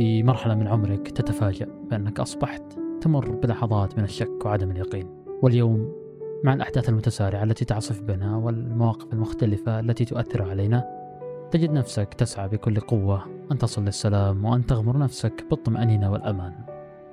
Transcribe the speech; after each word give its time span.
في 0.00 0.22
مرحلة 0.22 0.54
من 0.54 0.68
عمرك 0.68 1.08
تتفاجأ 1.08 1.68
بأنك 1.90 2.20
أصبحت 2.20 2.62
تمر 3.00 3.30
بلحظات 3.30 3.98
من 3.98 4.04
الشك 4.04 4.44
وعدم 4.44 4.70
اليقين. 4.70 5.24
واليوم 5.42 5.92
مع 6.44 6.54
الأحداث 6.54 6.88
المتسارعة 6.88 7.42
التي 7.42 7.64
تعصف 7.64 8.00
بنا 8.00 8.36
والمواقف 8.36 9.12
المختلفة 9.12 9.80
التي 9.80 10.04
تؤثر 10.04 10.42
علينا 10.42 10.84
تجد 11.50 11.70
نفسك 11.70 12.14
تسعى 12.14 12.48
بكل 12.48 12.80
قوة 12.80 13.24
أن 13.52 13.58
تصل 13.58 13.84
للسلام 13.84 14.44
وأن 14.44 14.66
تغمر 14.66 14.98
نفسك 14.98 15.46
بالطمأنينة 15.50 16.12
والأمان. 16.12 16.52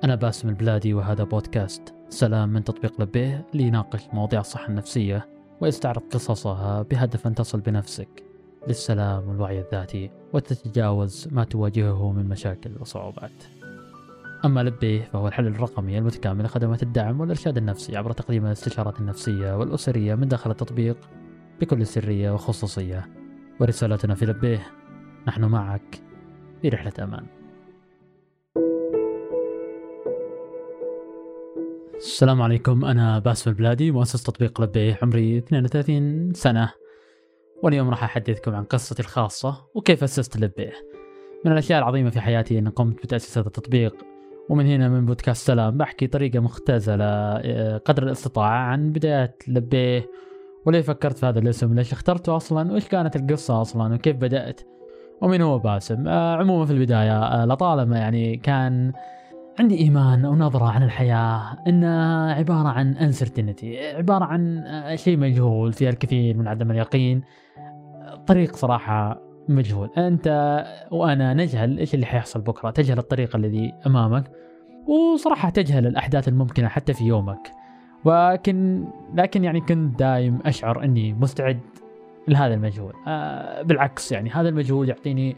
أنا 0.04 0.14
باسم 0.14 0.48
البلادي 0.48 0.94
وهذا 0.94 1.24
بودكاست 1.24 1.94
سلام 2.08 2.48
من 2.48 2.64
تطبيق 2.64 3.00
لبيه 3.00 3.46
ليناقش 3.54 4.08
مواضيع 4.12 4.40
الصحة 4.40 4.68
النفسية 4.68 5.28
ويستعرض 5.60 6.02
قصصها 6.10 6.82
بهدف 6.82 7.26
أن 7.26 7.34
تصل 7.34 7.60
بنفسك. 7.60 8.27
للسلام 8.68 9.28
والوعي 9.28 9.60
الذاتي 9.60 10.10
وتتجاوز 10.32 11.28
ما 11.32 11.44
تواجهه 11.44 12.12
من 12.12 12.28
مشاكل 12.28 12.70
وصعوبات. 12.80 13.44
أما 14.44 14.62
لبيه 14.62 15.02
فهو 15.02 15.28
الحل 15.28 15.46
الرقمي 15.46 15.98
المتكامل 15.98 16.44
لخدمات 16.44 16.82
الدعم 16.82 17.20
والإرشاد 17.20 17.56
النفسي 17.56 17.96
عبر 17.96 18.12
تقديم 18.12 18.46
الاستشارات 18.46 19.00
النفسية 19.00 19.58
والأسرية 19.58 20.14
من 20.14 20.28
داخل 20.28 20.50
التطبيق 20.50 20.96
بكل 21.60 21.86
سرية 21.86 22.30
وخصوصية. 22.30 23.08
ورسالتنا 23.60 24.14
في 24.14 24.26
لبيه 24.26 24.66
نحن 25.28 25.44
معك 25.44 26.00
في 26.62 26.68
رحلة 26.68 26.92
أمان. 26.98 27.26
السلام 31.96 32.42
عليكم. 32.42 32.84
أنا 32.84 33.18
باسم 33.18 33.50
البلادي 33.50 33.90
مؤسس 33.90 34.22
تطبيق 34.22 34.60
لبيه 34.60 34.98
عمري 35.02 35.38
32 35.38 36.34
سنة. 36.34 36.77
واليوم 37.62 37.90
راح 37.90 38.04
أحدثكم 38.04 38.54
عن 38.54 38.64
قصتي 38.64 39.02
الخاصة 39.02 39.64
وكيف 39.74 40.02
أسست 40.02 40.36
لبيه 40.36 40.72
من 41.44 41.52
الأشياء 41.52 41.78
العظيمة 41.78 42.10
في 42.10 42.20
حياتي 42.20 42.58
أن 42.58 42.68
قمت 42.68 43.02
بتأسيس 43.02 43.38
هذا 43.38 43.46
التطبيق 43.46 43.96
ومن 44.48 44.66
هنا 44.66 44.88
من 44.88 45.06
بودكاست 45.06 45.46
سلام 45.46 45.78
بحكي 45.78 46.06
طريقة 46.06 46.40
مختزلة 46.40 47.04
آه، 47.04 47.76
قدر 47.76 48.02
الاستطاعة 48.02 48.58
عن 48.58 48.92
بداية 48.92 49.36
لبيه 49.48 50.10
وليه 50.66 50.80
فكرت 50.80 51.18
في 51.18 51.26
هذا 51.26 51.38
الاسم 51.38 51.74
ليش 51.74 51.92
اخترته 51.92 52.36
أصلا 52.36 52.72
وإيش 52.72 52.88
كانت 52.88 53.16
القصة 53.16 53.60
أصلا 53.60 53.94
وكيف 53.94 54.16
بدأت 54.16 54.60
ومن 55.20 55.40
هو 55.40 55.58
باسم. 55.58 56.08
آه 56.08 56.36
عموما 56.36 56.66
في 56.66 56.72
البداية 56.72 57.18
آه 57.22 57.44
لطالما 57.44 57.98
يعني 57.98 58.36
كان 58.36 58.92
عندي 59.58 59.78
إيمان 59.78 60.24
أو 60.24 60.34
نظرة 60.36 60.64
عن 60.64 60.82
الحياة 60.82 61.56
أنها 61.66 62.34
عبارة 62.34 62.68
عن 62.68 62.96
انسرتينتي 62.96 63.88
عبارة 63.88 64.24
عن 64.24 64.58
آه، 64.58 64.96
شيء 64.96 65.16
مجهول 65.16 65.72
فيها 65.72 65.90
الكثير 65.90 66.36
من 66.36 66.48
عدم 66.48 66.70
اليقين. 66.70 67.22
طريق 68.26 68.56
صراحة 68.56 69.20
مجهول. 69.48 69.90
أنت 69.98 70.28
وأنا 70.90 71.34
نجهل 71.34 71.78
إيش 71.78 71.94
اللي 71.94 72.06
حيحصل 72.06 72.40
بكرة 72.40 72.70
تجهل 72.70 72.98
الطريق 72.98 73.36
الذي 73.36 73.74
أمامك 73.86 74.30
وصراحة 74.86 75.50
تجهل 75.50 75.86
الأحداث 75.86 76.28
الممكنة 76.28 76.68
حتى 76.68 76.92
في 76.92 77.04
يومك. 77.04 77.52
ولكن 78.04 78.84
لكن 79.14 79.44
يعني 79.44 79.60
كنت 79.60 79.98
دايم 79.98 80.38
أشعر 80.46 80.84
أني 80.84 81.12
مستعد 81.12 81.60
لهذا 82.28 82.54
المجهول. 82.54 82.92
آه 83.06 83.62
بالعكس 83.62 84.12
يعني 84.12 84.30
هذا 84.30 84.48
المجهول 84.48 84.88
يعطيني 84.88 85.36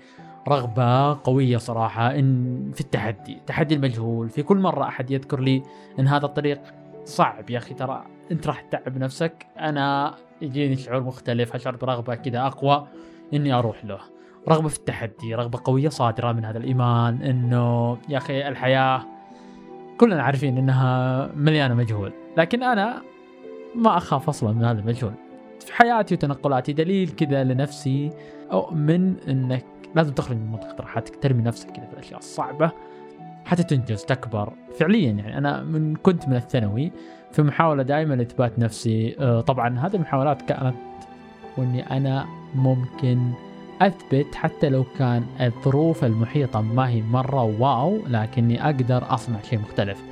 رغبة 0.49 1.15
قوية 1.15 1.57
صراحة 1.57 2.15
إن 2.19 2.71
في 2.75 2.81
التحدي 2.81 3.39
تحدي 3.47 3.75
المجهول. 3.75 4.29
في 4.29 4.43
كل 4.43 4.59
مرة 4.59 4.85
أحد 4.85 5.11
يذكر 5.11 5.41
لي 5.41 5.63
إن 5.99 6.09
هذا 6.09 6.27
الطريق 6.27 6.61
صعب 7.05 7.51
يا 7.51 7.59
أخي 7.59 7.75
ترى 7.75 8.05
أنت 8.33 8.47
راح 8.47 8.61
تتعب 8.61 8.99
نفسك. 8.99 9.47
أنا 9.59 10.15
يجيني 10.43 10.77
شعور 10.77 11.03
مختلف 11.03 11.55
أشعر 11.55 11.77
برغبة 11.77 12.15
كذا 12.15 12.47
أقوى 12.47 12.87
إني 13.35 13.53
أروح 13.53 13.85
له. 13.85 13.99
رغبة 14.49 14.69
في 14.69 14.79
التحدي 14.79 15.35
رغبة 15.35 15.61
قوية 15.65 15.89
صادرة 15.89 16.33
من 16.33 16.45
هذا 16.45 16.59
الإيمان 16.59 17.23
إنه 17.23 17.99
يا 18.09 18.19
أخي 18.19 18.49
الحياة 18.49 19.03
كلنا 19.99 20.23
عارفين 20.23 20.59
إنها 20.59 21.31
مليانة 21.35 21.75
مجهول. 21.75 22.13
لكن 22.37 22.63
أنا 22.63 23.03
ما 23.75 23.97
أخاف 23.97 24.29
أصلا 24.29 24.53
من 24.53 24.65
هذا 24.65 24.81
المجهول. 24.81 25.13
في 25.61 25.73
حياتي 25.73 26.15
وتنقلاتي 26.15 26.73
دليل 26.73 27.09
كذا 27.09 27.45
لنفسي 27.45 28.11
أؤمن 28.53 29.17
إنك 29.29 29.65
لازم 29.95 30.13
تخرج 30.13 30.37
من 30.37 30.53
منطقة 30.53 30.77
راحتك 30.81 31.17
ترمي 31.23 31.43
نفسك 31.43 31.71
كذا 31.71 31.87
في 31.87 31.93
الأشياء 31.93 32.19
الصعبة 32.19 32.71
حتى 33.45 33.63
تنجز 33.63 34.05
تكبر. 34.05 34.53
فعليا 34.79 35.11
يعني 35.11 35.39
أنا 35.39 35.63
من 35.63 35.97
كنت 35.97 36.29
من 36.29 36.37
الثانوي 36.37 36.93
في 37.33 37.43
محاولة 37.43 37.83
دائما 37.83 38.15
لإثبات 38.15 38.59
نفسي 38.59 39.17
آه، 39.21 39.41
طبعا 39.41 39.79
هذه 39.79 39.95
المحاولات 39.95 40.43
كانت 40.43 40.77
وإني 41.57 41.97
أنا 41.97 42.27
ممكن 42.55 43.33
أثبت 43.83 44.35
حتى 44.35 44.69
لو 44.69 44.85
كان 44.99 45.25
الظروف 45.41 46.05
المحيطة 46.05 46.61
ما 46.61 46.89
هي 46.89 47.03
مرة 47.03 47.43
واو 47.43 47.99
لكني 48.07 48.65
أقدر 48.65 49.15
أصنع 49.15 49.43
شيء 49.43 49.59
مختلف. 49.59 50.03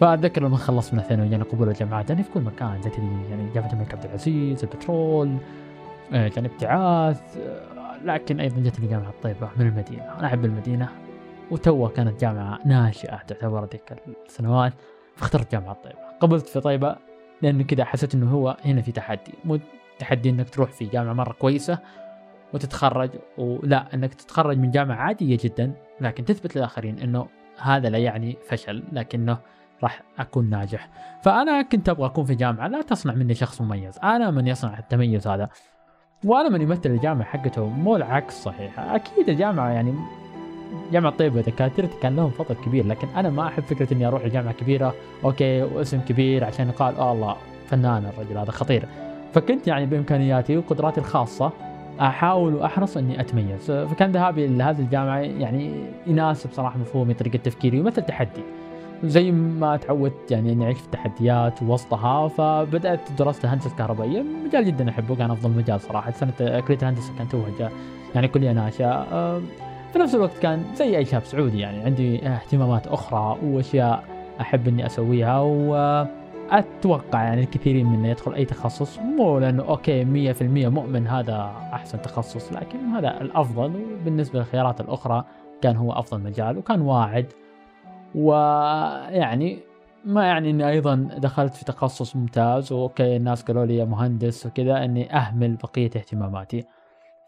فأتذكر 0.00 0.42
لما 0.42 0.56
خلصت 0.56 0.94
من 0.94 1.00
الثانوي 1.00 1.30
يعني 1.30 1.44
قبول 1.44 1.68
الجامعات 1.68 2.10
يعني 2.10 2.22
في 2.22 2.30
كل 2.30 2.40
مكان 2.40 2.82
زي 2.82 2.90
يعني 3.30 3.50
جامعة 3.54 3.72
الملك 3.72 3.94
عبد 3.94 4.04
العزيز 4.04 4.64
البترول 4.64 5.36
يعني 6.12 6.48
ابتعاث 6.48 7.20
آه، 7.36 7.79
لكن 8.04 8.40
أيضا 8.40 8.60
جتني 8.60 8.88
جامعة 8.88 9.12
طيبة 9.22 9.50
من 9.56 9.66
المدينة. 9.66 10.02
أنا 10.18 10.26
أحب 10.26 10.44
المدينة 10.44 10.88
وتوه 11.50 11.88
كانت 11.88 12.20
جامعة 12.20 12.58
ناشئة 12.64 13.16
تعتبر 13.16 13.66
تلك 13.66 14.02
السنوات 14.26 14.72
فاخترت 15.16 15.52
جامعة 15.52 15.72
طيبة 15.72 15.98
قبلت 16.20 16.46
في 16.46 16.60
طيبة 16.60 16.96
لأنه 17.42 17.64
كذا 17.64 17.84
حسيت 17.84 18.14
إنه 18.14 18.30
هو 18.30 18.56
هنا 18.64 18.82
في 18.82 18.92
تحدي. 18.92 19.32
مو 19.44 19.58
تحدي 19.98 20.30
إنك 20.30 20.50
تروح 20.50 20.70
في 20.70 20.84
جامعة 20.84 21.12
مرة 21.12 21.32
كويسة 21.32 21.78
وتتخرج 22.54 23.10
ولا 23.38 23.94
إنك 23.94 24.14
تتخرج 24.14 24.58
من 24.58 24.70
جامعة 24.70 24.96
عادية 24.96 25.38
جدا 25.40 25.72
لكن 26.00 26.24
تثبت 26.24 26.56
للآخرين 26.56 26.98
إنه 26.98 27.26
هذا 27.58 27.88
لا 27.88 27.98
يعني 27.98 28.36
فشل 28.48 28.82
لكنه 28.92 29.38
راح 29.82 30.02
أكون 30.18 30.50
ناجح. 30.50 30.88
فأنا 31.22 31.62
كنت 31.62 31.88
أبغى 31.88 32.06
أكون 32.06 32.24
في 32.24 32.34
جامعة 32.34 32.68
لا 32.68 32.82
تصنع 32.82 33.14
مني 33.14 33.34
شخص 33.34 33.60
مميز. 33.60 33.98
أنا 33.98 34.30
من 34.30 34.46
يصنع 34.46 34.78
التميز 34.78 35.28
هذا. 35.28 35.48
وأنا 36.24 36.48
من 36.48 36.62
يمثل 36.62 36.90
الجامعة 36.90 37.24
حقته 37.24 37.66
مو 37.66 37.96
العكس 37.96 38.42
صحيح. 38.42 38.78
أكيد 38.80 39.28
الجامعة 39.28 39.68
يعني 39.68 39.94
جامعة 40.92 41.12
طيبة 41.12 41.40
دكاترتي 41.40 41.96
كان 42.02 42.16
لهم 42.16 42.30
فضل 42.30 42.54
كبير 42.54 42.86
لكن 42.86 43.08
أنا 43.16 43.30
ما 43.30 43.46
أحب 43.46 43.62
فكرة 43.62 43.94
إني 43.94 44.06
أروح 44.06 44.24
لجامعة 44.24 44.52
كبيرة 44.52 44.94
أوكي 45.24 45.62
واسم 45.62 46.00
كبير 46.00 46.44
عشان 46.44 46.68
يقال 46.68 46.96
آه 46.96 47.12
الله 47.12 47.36
فنان 47.66 48.06
الرجل 48.06 48.38
هذا 48.38 48.50
خطير. 48.50 48.88
فكنت 49.32 49.66
يعني 49.66 49.86
بإمكانياتي 49.86 50.56
وقدراتي 50.56 51.00
الخاصة 51.00 51.52
أحاول 52.00 52.54
وأحرص 52.54 52.96
إني 52.96 53.20
أتميز. 53.20 53.70
فكان 53.70 54.12
ذهابي 54.12 54.46
لهذه 54.46 54.80
الجامعة 54.80 55.18
يعني 55.18 55.72
يناسب 56.06 56.50
صراحة 56.52 56.78
مفهومي 56.78 57.14
طريقة 57.14 57.36
تفكيري 57.36 57.80
ومثل 57.80 58.02
تحدي. 58.02 58.42
زي 59.04 59.30
ما 59.32 59.76
تعودت 59.76 60.30
يعني 60.30 60.52
إني 60.52 60.64
اعيش 60.64 60.78
في 60.78 60.84
التحديات 60.84 61.62
وسطها 61.62 62.28
فبدأت 62.28 63.12
دراسه 63.18 63.44
الهندسه 63.44 63.70
الكهربائيه 63.70 64.24
مجال 64.46 64.64
جدا 64.64 64.90
أحبه 64.90 65.16
كان 65.16 65.30
أفضل 65.30 65.50
مجال 65.50 65.80
صراحة. 65.80 66.10
سنة 66.10 66.60
كلية 66.60 66.78
الهندسه 66.82 67.12
كانت 67.18 67.32
توها 67.32 67.70
يعني 68.14 68.28
كلية 68.28 68.52
ناشئة. 68.52 69.04
في 69.92 69.98
نفس 69.98 70.14
الوقت 70.14 70.38
كان 70.38 70.64
زي 70.74 70.96
أي 70.96 71.04
شاب 71.04 71.24
سعودي 71.24 71.58
يعني 71.58 71.78
عندي 71.82 72.28
اهتمامات 72.28 72.86
أخرى 72.86 73.38
وأشياء 73.44 74.04
أحب 74.40 74.68
إني 74.68 74.86
أسويها. 74.86 75.40
و 75.40 75.74
أتوقع 76.50 77.22
يعني 77.22 77.40
الكثيرين 77.40 77.86
منا 77.86 78.10
يدخل 78.10 78.34
أي 78.34 78.44
تخصص. 78.44 78.98
مو 78.98 79.38
لأنه 79.38 79.62
أوكي 79.62 80.04
100% 80.04 80.42
مؤمن 80.68 81.06
هذا 81.06 81.52
أحسن 81.72 82.02
تخصص 82.02 82.52
لكن 82.52 82.78
هذا 82.78 83.20
الأفضل. 83.20 83.72
وبالنسبة 84.00 84.38
للخيارات 84.38 84.80
الأخرى 84.80 85.24
كان 85.62 85.76
هو 85.76 85.92
أفضل 85.92 86.20
مجال 86.20 86.58
وكان 86.58 86.80
واعد. 86.80 87.26
ويعني 88.14 89.58
ما 90.04 90.24
يعني 90.24 90.50
إني 90.50 90.68
أيضا 90.68 91.08
دخلت 91.18 91.54
في 91.54 91.64
تخصص 91.64 92.16
ممتاز 92.16 92.72
وأوكي 92.72 93.16
الناس 93.16 93.42
قالوا 93.42 93.64
لي 93.64 93.84
مهندس 93.84 94.46
وكذا 94.46 94.84
إني 94.84 95.16
أهمل 95.16 95.56
بقية 95.56 95.90
اهتماماتي. 95.96 96.64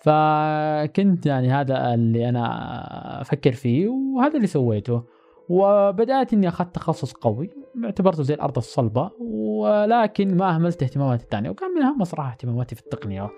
فكنت 0.01 1.27
يعني 1.27 1.51
هذا 1.51 1.95
اللي 1.95 2.29
أنا 2.29 3.21
أفكر 3.21 3.53
فيه 3.53 3.89
وهذا 3.89 4.37
اللي 4.37 4.47
سويته. 4.47 5.05
وبدأت 5.49 6.33
إني 6.33 6.49
أخذت 6.49 6.75
تخصص 6.75 7.13
قوي 7.13 7.51
اعتبرته 7.85 8.23
زي 8.23 8.35
الأرض 8.35 8.57
الصلبة 8.57 9.11
ولكن 9.21 10.37
ما 10.37 10.55
أهملت 10.55 10.83
اهتماماتي 10.83 11.25
الثانية. 11.25 11.51
وكان 11.51 11.75
من 11.75 11.83
أهم 11.83 12.05
صراحة 12.05 12.31
اهتماماتي 12.31 12.75
في 12.75 12.81
التقنية 12.83 13.31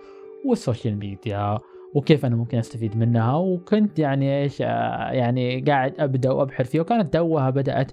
والسوشيال 0.47 0.99
ميديا 0.99 1.59
وكيف 1.95 2.27
أنا 2.27 2.37
ممكن 2.37 2.59
أستفيد 2.59 2.97
منها 2.97 3.37
وكنت 3.37 3.99
يعني 3.99 4.43
إيش 4.43 4.61
يعني 4.61 5.61
قاعد 5.61 5.95
أبدأ 5.99 6.31
وأبحر 6.31 6.65
فيها 6.65 6.81
وكانت 6.81 7.13
توها 7.13 7.51
بدأت 7.51 7.93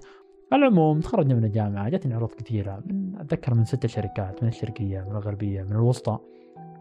على 0.52 0.66
العموم 0.66 1.00
تخرجنا 1.00 1.34
من 1.34 1.44
الجامعة 1.44 1.88
جاتني 1.88 2.14
عروض 2.14 2.32
كثيرة 2.32 2.82
من 2.86 3.16
أتذكر 3.20 3.54
من 3.54 3.64
ستة 3.64 3.88
شركات 3.88 4.42
من 4.42 4.48
الشرقية 4.48 5.00
من 5.00 5.16
الغربية 5.16 5.62
من 5.62 5.72
الوسطى 5.72 6.18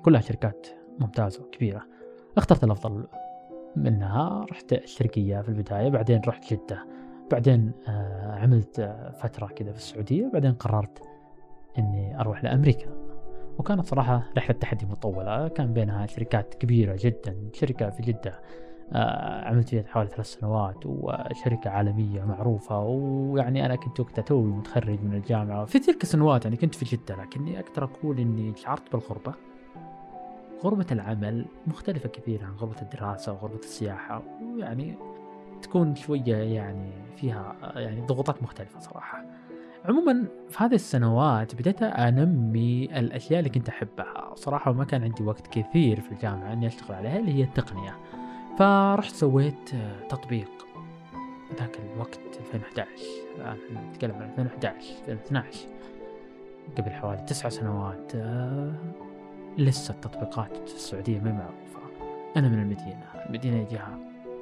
كلها 0.03 0.21
شركات 0.21 0.67
ممتازة 0.99 1.43
وكبيرة. 1.43 1.85
اخترت 2.37 2.63
الأفضل 2.63 3.07
منها 3.75 4.45
رحت 4.51 4.73
الشرقية 4.73 5.41
في 5.41 5.49
البداية 5.49 5.89
بعدين 5.89 6.21
رحت 6.27 6.53
جدة 6.53 6.85
بعدين 7.31 7.71
آه، 7.87 8.35
عملت 8.35 8.79
آه، 8.79 9.11
فترة 9.11 9.47
كذا 9.47 9.71
في 9.71 9.77
السعودية 9.77 10.29
بعدين 10.33 10.53
قررت 10.53 11.01
إني 11.77 12.19
أروح 12.19 12.43
لأمريكا. 12.43 13.00
وكانت 13.61 13.85
صراحة 13.85 14.23
رحلة 14.37 14.55
تحدي 14.57 14.85
مطولة 14.85 15.47
كان 15.47 15.73
بينها 15.73 16.05
شركات 16.05 16.53
كبيرة 16.53 16.97
جدا 16.99 17.35
شركة 17.53 17.89
في 17.89 18.01
جدة 18.01 18.39
آه، 18.93 19.47
عملت 19.47 19.69
فيها 19.69 19.83
حوالي 19.87 20.09
ثلاث 20.09 20.25
سنوات 20.25 20.85
وشركة 20.85 21.69
عالمية 21.69 22.25
معروفة 22.25 22.79
ويعني 22.79 23.65
أنا 23.65 23.75
كنت 23.75 23.99
وقتها 23.99 24.21
توي 24.21 24.43
متخرج 24.43 25.03
من 25.03 25.13
الجامعة. 25.13 25.65
في 25.65 25.79
تلك 25.79 26.03
السنوات 26.03 26.45
يعني 26.45 26.57
كنت 26.57 26.75
في 26.75 26.85
جدة 26.85 27.15
لكني 27.15 27.59
أقدر 27.59 27.83
أقول 27.83 28.19
إني 28.19 28.55
شعرت 28.55 28.91
بالغربة. 28.91 29.33
غربة 30.63 30.87
العمل 30.91 31.45
مختلفة 31.67 32.09
كثير 32.09 32.43
عن 32.43 32.51
غربة 32.51 32.81
الدراسة 32.81 33.31
وغربة 33.33 33.59
السياحة 33.59 34.23
ويعني 34.41 34.95
تكون 35.61 35.95
شوية 35.95 36.35
يعني 36.35 36.91
فيها 37.15 37.55
يعني 37.75 38.01
ضغوطات 38.01 38.43
مختلفة 38.43 38.79
صراحة. 38.79 39.25
عموما 39.85 40.27
في 40.49 40.63
هذه 40.63 40.75
السنوات 40.75 41.55
بديت 41.55 41.83
أنمي 41.83 42.99
الأشياء 42.99 43.39
اللي 43.39 43.49
كنت 43.49 43.69
أحبها. 43.69 44.31
صراحة 44.35 44.71
ما 44.73 44.83
كان 44.85 45.03
عندي 45.03 45.23
وقت 45.23 45.47
كثير 45.47 46.01
في 46.01 46.11
الجامعة 46.11 46.53
إني 46.53 46.67
أشتغل 46.67 46.95
عليها 46.95 47.19
اللي 47.19 47.33
هي 47.33 47.43
التقنية. 47.43 47.97
فرحت 48.59 49.15
سويت 49.15 49.69
تطبيق 50.09 50.51
ذاك 51.59 51.79
الوقت 51.93 52.19
2011 52.39 52.87
الآن 53.37 53.57
نتكلم 53.89 54.15
عن 54.15 54.21
2011 54.21 54.75
2012 55.07 55.67
قبل 56.77 56.91
حوالي 56.91 57.21
تسع 57.21 57.49
سنوات 57.49 58.11
لسه 59.57 59.93
التطبيقات 59.93 60.69
في 60.69 60.75
السعودية 60.75 61.19
ما 61.19 61.31
معروفة. 61.31 61.79
أنا 62.37 62.49
من 62.49 62.61
المدينة. 62.61 63.05
المدينة 63.25 63.57
يجيها 63.57 63.99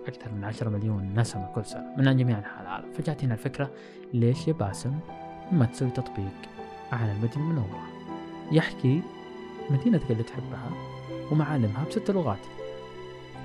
أكثر 0.07 0.31
من 0.31 0.43
10 0.43 0.69
مليون 0.69 1.13
نسمة 1.19 1.51
كل 1.55 1.65
سنة 1.65 1.95
من 1.97 2.17
جميع 2.17 2.37
أنحاء 2.37 2.61
العالم. 2.61 2.91
فجاتني 2.93 3.33
الفكرة 3.33 3.71
ليش 4.13 4.47
يا 4.47 4.53
باسم 4.53 4.99
ما 5.51 5.65
تسوي 5.65 5.89
تطبيق 5.89 6.31
على 6.91 7.11
المدينة 7.11 7.45
المنورة. 7.45 7.83
يحكي 8.51 9.01
مدينتك 9.69 10.11
اللي 10.11 10.23
تحبها 10.23 10.69
ومعالمها 11.31 11.85
بست 11.85 12.11
لغات. 12.11 12.39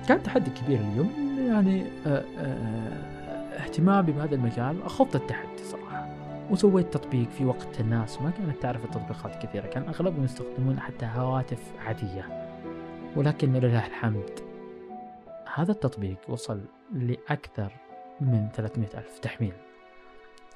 كان 0.07 0.23
تحدي 0.23 0.51
كبير 0.51 0.79
اليوم 0.79 1.37
يعني 1.47 1.85
آه 2.07 2.25
آه 2.37 3.15
اهتمامي 3.63 4.11
بهذا 4.11 4.35
المجال. 4.35 4.83
أخذت 4.83 5.15
التحدي 5.15 5.63
صراحة 5.63 6.09
وسويت 6.51 6.93
تطبيق 6.93 7.29
في 7.29 7.45
وقت 7.45 7.79
الناس. 7.79 8.21
ما 8.21 8.29
كانت 8.29 8.61
تعرف 8.61 8.85
التطبيقات 8.85 9.45
كثيرة 9.45 9.67
كان 9.67 9.83
أغلبهم 9.83 10.23
يستخدمون 10.23 10.79
حتى 10.79 11.05
هواتف 11.05 11.59
عادية. 11.85 12.51
ولكن 13.15 13.53
لله 13.53 13.87
الحمد 13.87 14.29
هذا 15.55 15.71
التطبيق 15.71 16.17
وصل 16.27 16.61
لأكثر 16.93 17.71
من 18.21 18.47
300 18.53 18.87
ألف 18.97 19.19
تحميل. 19.19 19.53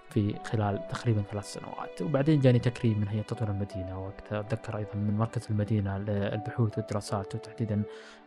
في 0.09 0.35
خلال 0.43 0.87
تقريبا 0.87 1.21
ثلاث 1.31 1.53
سنوات. 1.53 2.01
وبعدين 2.01 2.39
جاني 2.39 2.59
تكريم 2.59 2.99
من 2.99 3.07
هيئة 3.07 3.21
تطوير 3.21 3.51
المدينة 3.51 4.05
وقتها 4.05 4.39
أتذكر 4.39 4.77
أيضا 4.77 4.95
من 4.95 5.17
مركز 5.17 5.47
المدينة 5.49 5.97
للبحوث 5.97 6.77
والدراسات 6.77 7.35
وتحديدا 7.35 7.81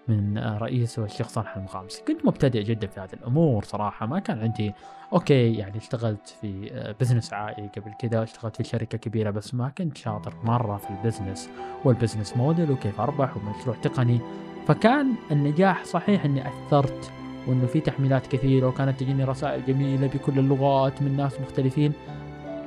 من 0.08 0.38
رئيسه 0.38 1.04
الشيخ 1.04 1.28
صالح 1.28 1.56
المغامسي. 1.56 2.02
كنت 2.08 2.26
مبتدئ 2.26 2.62
جدا 2.62 2.86
في 2.86 3.00
هذه 3.00 3.12
الأمور 3.12 3.64
صراحة. 3.64 4.06
ما 4.06 4.18
كان 4.18 4.40
عندي 4.40 4.72
أوكي 5.12 5.54
يعني 5.54 5.76
اشتغلت 5.76 6.36
في 6.40 6.70
business 7.00 7.32
عائلي 7.32 7.68
قبل 7.76 7.92
كذا 7.98 8.22
اشتغلت 8.22 8.56
في 8.56 8.64
شركة 8.64 8.98
كبيرة 8.98 9.30
بس 9.30 9.54
ما 9.54 9.68
كنت 9.68 9.96
شاطر 9.96 10.34
مرة 10.44 10.76
في 10.76 10.90
ال 10.90 10.97
business 10.97 11.50
وال 11.84 11.95
business 11.95 12.36
model 12.36 12.70
وكيف 12.70 13.00
أربح 13.00 13.36
ومشروع 13.36 13.76
تقني. 13.76 14.20
فكان 14.66 15.14
النجاح 15.30 15.84
صحيح 15.84 16.24
أني 16.24 16.48
أثرت 16.48 17.12
وإنه 17.46 17.66
في 17.66 17.80
تحميلات 17.80 18.26
كثيرة 18.26 18.66
وكانت 18.66 19.00
تجيني 19.00 19.24
رسائل 19.24 19.64
جميلة 19.66 20.06
بكل 20.06 20.38
اللغات 20.38 21.02
من 21.02 21.16
ناس 21.16 21.40
مختلفين. 21.40 21.92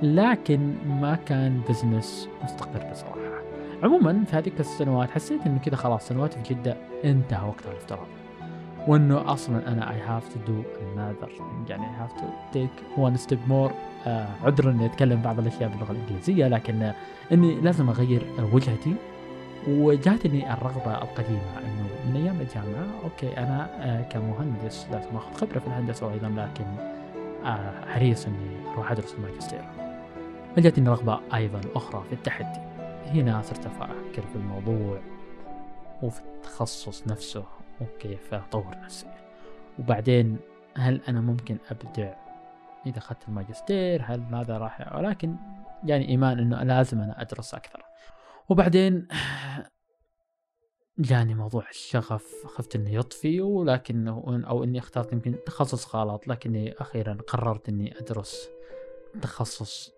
لكن 0.02 0.74
ما 0.86 1.16
كان 1.26 1.62
business 1.70 2.30
مستقر 2.44 2.92
بصراحة. 2.92 3.16
عموما 3.84 4.24
في 4.24 4.36
هذيك 4.36 4.60
السنوات 4.60 5.12
حسيت 5.12 5.46
إنه 5.46 5.60
كذا 5.60 5.76
خلاص 5.76 6.08
سنواتي 6.08 6.44
في 6.44 6.54
جدة 6.54 6.78
انتهى 7.06 7.48
وقتها 7.48 7.72
الافتراضي 7.72 8.12
وإنه 8.88 9.34
أصلا 9.34 9.72
أنا 9.72 9.92
I 9.92 10.00
have 10.00 10.34
to 10.34 10.40
do 10.48 10.62
another 10.62 11.30
يعني 11.70 11.84
I 11.84 11.96
have 12.00 12.14
to 12.14 12.26
take 12.54 12.70
one 12.98 13.18
step 13.18 13.40
more 13.48 13.72
عذرا 14.44 14.72
إني 14.72 14.86
أتكلم 14.86 15.22
بعض 15.22 15.40
الأشياء 15.40 15.70
باللغة 15.70 15.92
الإنجليزية 15.92 16.48
لكن 16.48 16.92
إني 17.32 17.62
لازم 17.62 17.90
أغير 17.90 18.22
وجهتي. 18.54 18.96
وجاتني 19.68 20.54
الرغبة 20.54 20.98
القديمة 20.98 21.60
إنه 21.60 21.90
من 22.10 22.16
أيام 22.16 22.42
الجامعة 22.42 22.86
أوكي 23.04 23.38
أنا 23.38 23.70
آه، 23.82 24.02
كمهندس 24.02 24.88
لازم 24.92 25.16
آخذ 25.16 25.34
خبرة 25.34 25.60
في 25.60 25.68
الهندسة 25.68 26.14
أيضا 26.14 26.30
لكن 26.30 26.66
آه، 27.46 27.86
حريص 27.86 28.26
إني 28.26 28.72
أروح 28.74 28.92
أدرس 28.92 29.14
الماجستير. 29.14 29.62
فجاتني 30.56 30.90
رغبة 30.90 31.20
أيضا 31.34 31.62
أخرى 31.76 32.04
في 32.10 32.14
التحدي. 32.14 32.60
هنا 33.06 33.42
صرت 33.42 33.66
أفكر 33.66 34.22
في 34.22 34.36
الموضوع 34.36 35.00
وفي 36.04 36.22
التخصص 36.22 37.08
نفسه 37.08 37.44
وكيف 37.82 38.34
أطور 38.34 38.76
نفسي. 38.84 39.08
وبعدين 39.80 40.38
هل 40.78 41.02
أنا 41.10 41.22
ممكن 41.22 41.58
أبدع 41.72 42.14
إذا 42.86 42.98
أخذت 42.98 43.28
الماجستير؟ 43.28 44.02
هل 44.06 44.36
هذا 44.36 44.58
راح؟ 44.58 44.96
ولكن 44.96 45.36
يعني 45.84 46.10
إيمان 46.10 46.40
إنه 46.40 46.64
لازم 46.64 47.02
أنا 47.02 47.22
أدرس 47.22 47.54
أكثر. 47.54 47.85
وبعدين 48.50 49.08
جاني 51.00 51.36
موضوع 51.36 51.70
الشغف 51.70 52.46
خفت 52.46 52.76
انه 52.76 52.94
يطفي 52.94 53.42
ولكن 53.42 54.08
أو 54.08 54.64
إني 54.64 54.80
اخترت 54.80 55.14
يمكن 55.14 55.36
تخصص 55.46 55.96
غلط 55.96 56.28
لكني 56.28 56.74
أخيرا 56.74 57.18
قررت 57.28 57.70
إني 57.70 58.00
أدرس 58.00 58.50
تخصص 59.22 59.92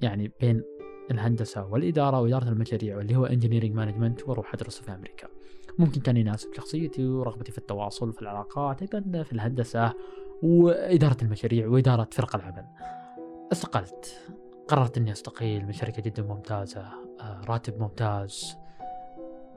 يعني 0.00 0.32
بين 0.40 0.62
الهندسة 1.10 1.66
والإدارة 1.66 2.20
وإدارة 2.20 2.48
المشاريع 2.48 2.96
واللي 2.96 3.16
هو 3.16 3.26
engineering 3.26 3.74
management 3.74 4.28
وأروح 4.28 4.54
ادرسه 4.54 4.82
في 4.82 4.94
أمريكا. 4.94 5.28
ممكن 5.78 6.00
كان 6.00 6.16
يناسب 6.16 6.54
شخصيتي 6.54 7.06
ورغبتي 7.06 7.52
في 7.52 7.58
التواصل 7.58 8.08
وفي 8.08 8.22
العلاقات 8.22 8.82
أيضا 8.82 9.22
في 9.22 9.32
الهندسة 9.32 9.92
وإدارة 10.42 11.16
المشاريع 11.22 11.68
وإدارة 11.68 12.08
فرق 12.12 12.36
العمل. 12.36 12.64
استقلت 13.52 14.20
قررت 14.68 14.98
إني 14.98 15.12
أستقيل 15.12 15.66
من 15.66 15.72
شركة 15.72 16.02
جدا 16.02 16.22
ممتازة 16.22 16.80
آه، 17.20 17.40
راتب 17.48 17.80
ممتاز 17.80 18.58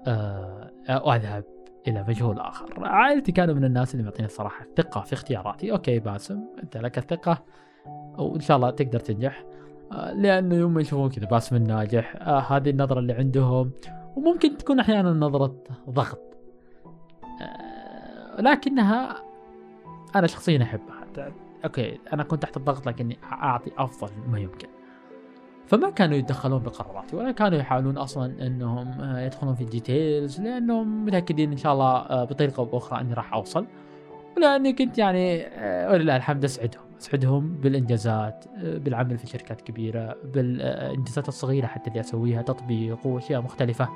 آه، 0.07 0.71
وأذهب 0.89 1.43
إلى 1.87 2.05
مجهول 2.07 2.39
آخر. 2.39 2.85
عائلتي 2.85 3.31
كانوا 3.31 3.55
من 3.55 3.65
الناس 3.65 3.95
اللي 3.95 4.05
معطيني 4.05 4.25
الصراحة 4.25 4.65
الثقه 4.65 5.01
في 5.01 5.13
اختياراتي. 5.13 5.71
أوكي 5.71 5.99
باسم 5.99 6.43
أنت 6.63 6.77
لك 6.77 6.97
الثقة 6.97 7.43
وإن 8.17 8.39
شاء 8.39 8.57
الله 8.57 8.69
تقدر 8.69 8.99
تنجح. 8.99 9.45
آه، 9.91 10.13
لأنه 10.13 10.55
يوم 10.55 10.79
يشوفون 10.79 11.09
كذا 11.09 11.25
باسم 11.25 11.55
الناجح 11.55 12.15
آه 12.15 12.39
هذه 12.39 12.69
النظرة 12.69 12.99
اللي 12.99 13.13
عندهم. 13.13 13.71
وممكن 14.15 14.57
تكون 14.57 14.79
أحيانا 14.79 15.13
نظرة 15.13 15.55
ضغط. 15.89 16.21
آه 17.41 18.41
لكنها 18.41 19.23
أنا 20.15 20.27
شخصيا 20.27 20.63
أحبها. 20.63 20.95
أوكي 21.65 21.99
أنا 22.13 22.23
كنت 22.23 22.41
تحت 22.41 22.57
الضغط 22.57 22.87
لكني 22.87 23.17
أعطي 23.23 23.71
أفضل 23.77 24.09
ما 24.27 24.39
يمكن. 24.39 24.67
فما 25.67 25.89
كانوا 25.89 26.17
يتدخلون 26.17 26.63
بقراراتي 26.63 27.15
ولا 27.15 27.31
كانوا 27.31 27.57
يحاولون 27.59 27.97
أصلا 27.97 28.47
إنهم 28.47 28.87
آه، 28.87 29.25
يدخلون 29.25 29.55
في 29.55 29.61
ال 29.61 29.71
details 29.71 30.41
لأنهم 30.41 31.05
متأكدين 31.05 31.51
إن 31.51 31.57
شاء 31.57 31.73
الله 31.73 31.95
آه، 31.95 32.23
بطريقة 32.23 32.59
أو 32.59 32.65
بأخرى 32.65 33.01
أني 33.01 33.13
راح 33.13 33.33
أوصل. 33.33 33.65
ولأني 34.37 34.73
كنت 34.73 34.97
يعني 34.97 35.41
آه، 35.41 35.91
ولله 35.91 36.15
الحمد 36.15 36.43
أسعدهم 36.43 36.81
أسعدهم 37.01 37.57
بالإنجازات 37.57 38.45
بالعمل 38.63 39.17
في 39.17 39.27
شركات 39.27 39.61
كبيرة 39.61 40.15
بالإنجازات 40.33 41.27
الصغيرة 41.27 41.67
حتى 41.67 41.89
اللي 41.89 41.99
أسويها 41.99 42.41
تطبيق 42.41 43.07
وأشياء 43.07 43.41
مختلفة. 43.41 43.89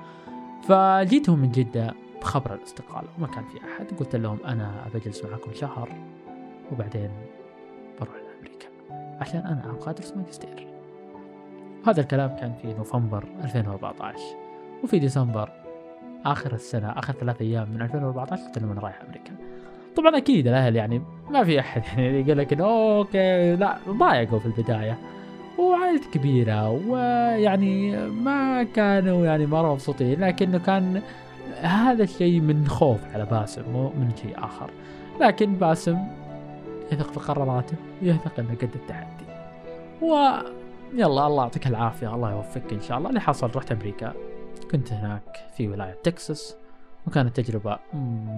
فجيتهم 0.64 1.40
من 1.40 1.52
جدة 1.52 1.94
بخبر 2.22 2.54
الاستقالة 2.54 3.08
وما 3.18 3.28
كان 3.28 3.44
في 3.44 3.58
أحد. 3.58 4.00
قلت 4.00 4.16
لهم 4.16 4.38
أنا 4.46 4.86
بجلس 4.94 5.26
معاكم 5.26 5.54
شهر 5.54 5.90
وبعدين 6.72 7.10
بروح 8.02 8.16
لأمريكا 8.16 8.68
عشان 9.22 9.40
أنا 9.40 9.72
أبغى 9.72 9.92
أدرس 9.92 10.14
ماجستير. 10.18 10.69
هذا 11.88 12.02
الكلام 12.02 12.36
كان 12.36 12.54
في 12.62 12.74
نوفمبر 12.74 13.24
2014 13.44 14.20
وفي 14.84 15.00
ديسمبر 15.00 15.50
آخر 16.26 16.54
السنة 16.54 16.92
آخر 16.92 17.14
ثلاث 17.14 17.42
أيام 17.42 17.70
من 17.70 17.82
2014 17.82 18.44
قلت 18.44 18.58
لهم 18.58 18.72
أنا 18.72 18.82
رايح 18.82 19.02
أمريكا. 19.02 19.32
طبعا 19.96 20.18
أكيد 20.18 20.48
الأهل 20.48 20.76
يعني 20.76 21.02
ما 21.30 21.44
في 21.44 21.60
أحد 21.60 21.84
يعني 21.98 22.22
يقول 22.22 22.38
لك 22.38 22.62
أوكي 22.62 23.56
لا 23.56 23.78
ضايقوا 23.90 24.40
في 24.40 24.46
البداية 24.46 24.98
وعائلتي 25.58 26.10
كبيرة 26.10 26.70
ويعني 26.70 27.98
ما 28.10 28.64
كانوا 28.64 29.26
يعني 29.26 29.46
مرة 29.46 29.74
مبسوطين 29.74 30.20
لكنه 30.20 30.58
كان 30.58 31.02
هذا 31.62 32.04
الشيء 32.04 32.40
من 32.40 32.68
خوف 32.68 33.00
على 33.14 33.26
باسم 33.26 33.62
مو 33.74 33.84
من 33.90 34.12
شيء 34.22 34.38
آخر. 34.38 34.70
لكن 35.22 35.54
باسم 35.54 35.98
يثق 36.92 37.12
في 37.12 37.20
قراراته 37.20 37.76
ويثق 38.02 38.40
إنه 38.40 38.56
قد 38.62 38.70
التحدي. 38.76 39.26
و 40.02 40.16
يلا 40.94 41.28
الله 41.28 41.44
يعطيك 41.44 41.68
العافية 41.68 42.16
الله 42.16 42.32
يوفقك 42.32 42.74
إن 42.74 42.82
شاء 42.82 42.98
الله. 42.98 43.10
اللي 43.10 43.22
حصل 43.22 43.52
رحت 43.56 43.72
أمريكا. 43.72 44.14
كنت 44.72 44.94
هناك 44.94 45.50
في 45.58 45.68
ولاية 45.68 45.98
تكساس 46.04 46.56
وكانت 47.08 47.40
تجربة 47.40 47.80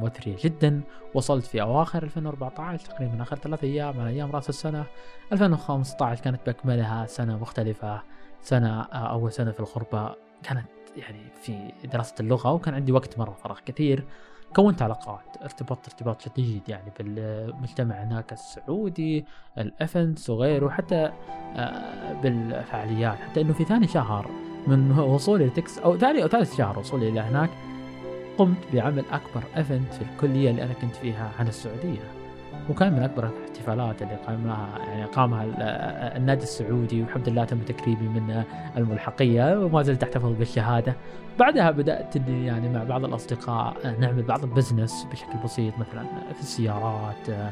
مثرية 0.02 0.36
جدا. 0.44 0.82
وصلت 1.14 1.46
في 1.46 1.62
أواخر 1.62 2.04
2014 2.04 2.86
تقريبا 2.86 3.22
آخر 3.22 3.36
ثلاثة 3.36 3.68
أيام 3.68 3.98
من 3.98 4.06
أيام 4.06 4.32
رأس 4.32 4.50
السنة. 4.50 4.86
2015 5.32 6.24
كانت 6.24 6.40
بأكملها 6.46 7.06
سنة 7.06 7.38
مختلفة. 7.38 8.02
سنة 8.42 8.82
آه، 8.82 9.12
أول 9.12 9.32
سنة 9.32 9.52
في 9.52 9.60
الغربة 9.60 10.16
كانت 10.44 10.68
يعني 10.98 11.22
في 11.42 11.72
دراسة 11.94 12.16
اللغة 12.20 12.52
وكان 12.52 12.74
عندي 12.74 12.92
وقت 12.92 13.20
مرة 13.20 13.34
فراغ 13.44 13.60
كثير. 13.66 14.06
كونت 14.56 14.82
علاقات 14.82 15.38
ارتبطت 15.44 15.86
ارتباط 15.86 16.22
شديد 16.22 16.62
يعني 16.68 16.92
بالمجتمع 17.00 17.96
هناك 17.96 18.34
السعودي 18.34 19.26
الأفنس 19.58 20.30
وغيره 20.30 20.70
حتى 20.70 21.12
آه، 21.56 22.14
بالفعاليات. 22.22 23.18
حتى 23.18 23.42
إنه 23.42 23.54
في 23.54 23.64
ثاني 23.64 23.88
شهر 23.88 24.30
من 24.68 25.00
وصولي 25.00 25.46
لتكساس 25.46 25.80
أو 25.80 25.98
ثاني 25.98 26.24
أو 26.24 26.28
ثالث 26.28 26.58
شهر 26.58 26.80
وصولي 26.80 27.10
إلى 27.10 27.20
هناك 27.20 27.50
قمت 28.38 28.58
بعمل 28.74 29.04
أكبر 29.12 29.44
event 29.58 29.94
في 29.94 30.02
الكلية 30.02 30.50
اللي 30.50 30.64
أنا 30.64 30.74
كنت 30.74 30.96
فيها 30.96 31.32
عن 31.40 31.48
السعودية. 31.48 32.21
وكان 32.70 32.94
من 32.94 33.04
أكبر 33.04 33.30
الاحتفالات 33.30 34.02
اللي 34.02 34.16
قامها 34.28 34.68
يعني 34.88 35.06
قامها 35.06 35.46
النادي 36.18 36.44
السعودي 36.44 37.02
والحمد 37.02 37.30
لله 37.30 37.46
تم 37.46 37.60
تكريمي 37.60 38.08
من 38.08 38.44
الملحقية 38.78 39.60
وما 39.60 39.82
زلت 39.82 40.04
احتفظ 40.04 40.32
بالشهادة. 40.32 40.96
بعدها 41.40 41.72
بدأت 41.72 42.16
إني 42.16 42.46
يعني 42.46 42.70
مع 42.70 42.84
بعض 42.84 43.06
الأصدقاء 43.06 43.96
نعمل 44.00 44.24
بعض 44.24 44.44
ال 44.44 44.51
business 44.51 45.08
بشكل 45.12 45.38
بسيط 45.44 45.74
مثلا 45.80 46.04
في 46.34 46.42
السيارات 46.42 47.52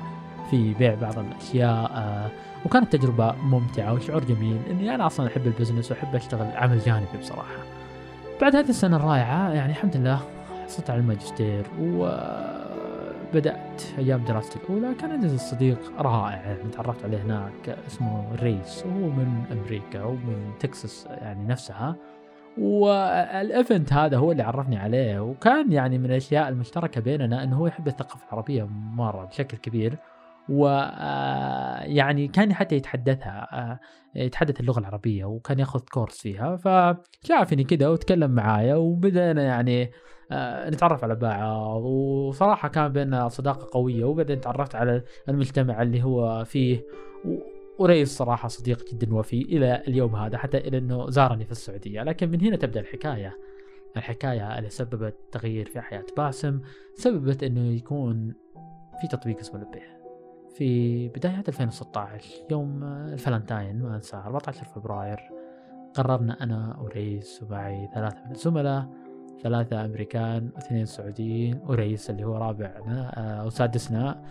في 0.49 0.73
بيع 0.73 0.95
بعض 0.95 1.19
الأشياء 1.19 2.31
وكانت 2.65 2.95
تجربة 2.95 3.31
ممتعة 3.31 3.93
وشعور 3.93 4.23
جميل. 4.23 4.57
إني 4.71 4.95
أنا 4.95 5.05
أصلا 5.05 5.27
أحب 5.27 5.47
ال 5.47 5.52
business 5.52 5.91
وأحب 5.91 6.15
أشتغل 6.15 6.47
عمل 6.55 6.79
جانبي 6.79 7.17
بصراحة. 7.21 7.63
بعد 8.41 8.55
هذه 8.55 8.69
السنة 8.69 8.97
الرائعة 8.97 9.49
يعني 9.49 9.71
الحمد 9.71 9.97
لله 9.97 10.19
حصلت 10.65 10.89
على 10.89 10.99
الماجستير 10.99 11.63
وبدأت 13.29 13.83
أيام 13.97 14.23
دراستي 14.23 14.59
الأولى 14.59 14.95
كان 14.95 15.11
عندي 15.11 15.37
صديق 15.37 16.01
رائع 16.01 16.35
يعني 16.35 16.69
تعرفت 16.71 17.03
عليه 17.03 17.17
هناك 17.17 17.69
اسمه 17.87 18.35
ريس 18.35 18.85
وهو 18.85 19.09
من 19.09 19.43
أمريكا 19.51 20.03
ومن 20.03 20.51
تكساس 20.59 21.07
يعني 21.11 21.47
نفسها. 21.47 21.95
وال 22.57 22.96
event 22.96 23.93
هذا 23.93 24.17
هو 24.17 24.31
اللي 24.31 24.43
عرفني 24.43 24.77
عليه 24.77 25.19
وكان 25.19 25.71
يعني 25.71 25.97
من 25.97 26.05
الأشياء 26.05 26.49
المشتركة 26.49 27.01
بيننا 27.01 27.43
إنه 27.43 27.57
هو 27.57 27.67
يحب 27.67 27.87
الثقافة 27.87 28.25
العربية 28.27 28.63
مرة 28.71 29.25
بشكل 29.25 29.57
كبير. 29.57 29.97
و 30.49 30.67
آه، 30.67 31.79
يعني 31.83 32.27
كان 32.27 32.53
حتى 32.53 32.75
يتحدثها 32.75 33.47
آه، 33.51 33.79
يتحدث 34.15 34.59
اللغة 34.59 34.79
العربية 34.79 35.25
وكان 35.25 35.59
ياخذ 35.59 35.79
كورس 35.79 36.21
فيها. 36.21 36.55
فشافني 36.55 37.63
كذا 37.63 37.87
وتكلم 37.87 38.31
معايا 38.31 38.75
وبدأنا 38.75 39.43
يعني 39.43 39.91
نتعرف 40.31 41.03
على 41.03 41.15
بعض. 41.15 41.83
وصراحة 41.83 42.67
كان 42.67 42.91
بيننا 42.91 43.29
صداقة 43.29 43.67
قوية 43.71 44.05
وبعدين 44.05 44.41
تعرفت 44.41 44.75
على 44.75 45.03
المجتمع 45.29 45.81
اللي 45.81 46.03
هو 46.03 46.43
فيه. 46.45 46.85
وريس 47.79 48.17
صراحة 48.17 48.47
صديق 48.47 48.93
جدا 48.93 49.15
وفي 49.15 49.41
إلى 49.41 49.83
اليوم 49.87 50.15
هذا 50.15 50.37
حتى 50.37 50.57
إلى 50.57 50.77
إنه 50.77 51.09
زارني 51.09 51.45
في 51.45 51.51
السعودية. 51.51 52.03
لكن 52.03 52.31
من 52.31 52.41
هنا 52.41 52.55
تبدأ 52.55 52.79
الحكاية. 52.79 53.37
الحكاية 53.97 54.57
اللي 54.57 54.69
سببت 54.69 55.15
تغيير 55.31 55.65
في 55.65 55.81
حياة 55.81 56.05
باسم 56.17 56.61
سببت 56.95 57.43
إنه 57.43 57.71
يكون 57.71 58.33
في 59.01 59.07
تطبيق 59.07 59.39
اسمه 59.39 59.59
لبيه 59.61 59.99
في 60.53 61.07
بداية 61.07 61.43
2016 61.47 62.45
يوم 62.51 62.83
الفلنتاين 62.83 63.81
ما 63.81 63.95
أنساه 63.95 64.25
14 64.25 64.65
فبراير 64.65 65.19
قررنا 65.93 66.43
أنا 66.43 66.77
وريس 66.79 67.43
ومعي 67.43 67.89
ثلاثة 67.93 68.25
من 68.25 68.31
الزملاء 68.31 68.89
ثلاثة 69.43 69.85
أمريكان 69.85 70.49
واثنين 70.55 70.85
سعوديين 70.85 71.59
ورئيس 71.67 72.09
اللي 72.09 72.23
هو 72.23 72.37
رابعنا 72.37 73.09
أو 73.41 73.47
آه، 73.47 73.49
سادسنا. 73.49 74.23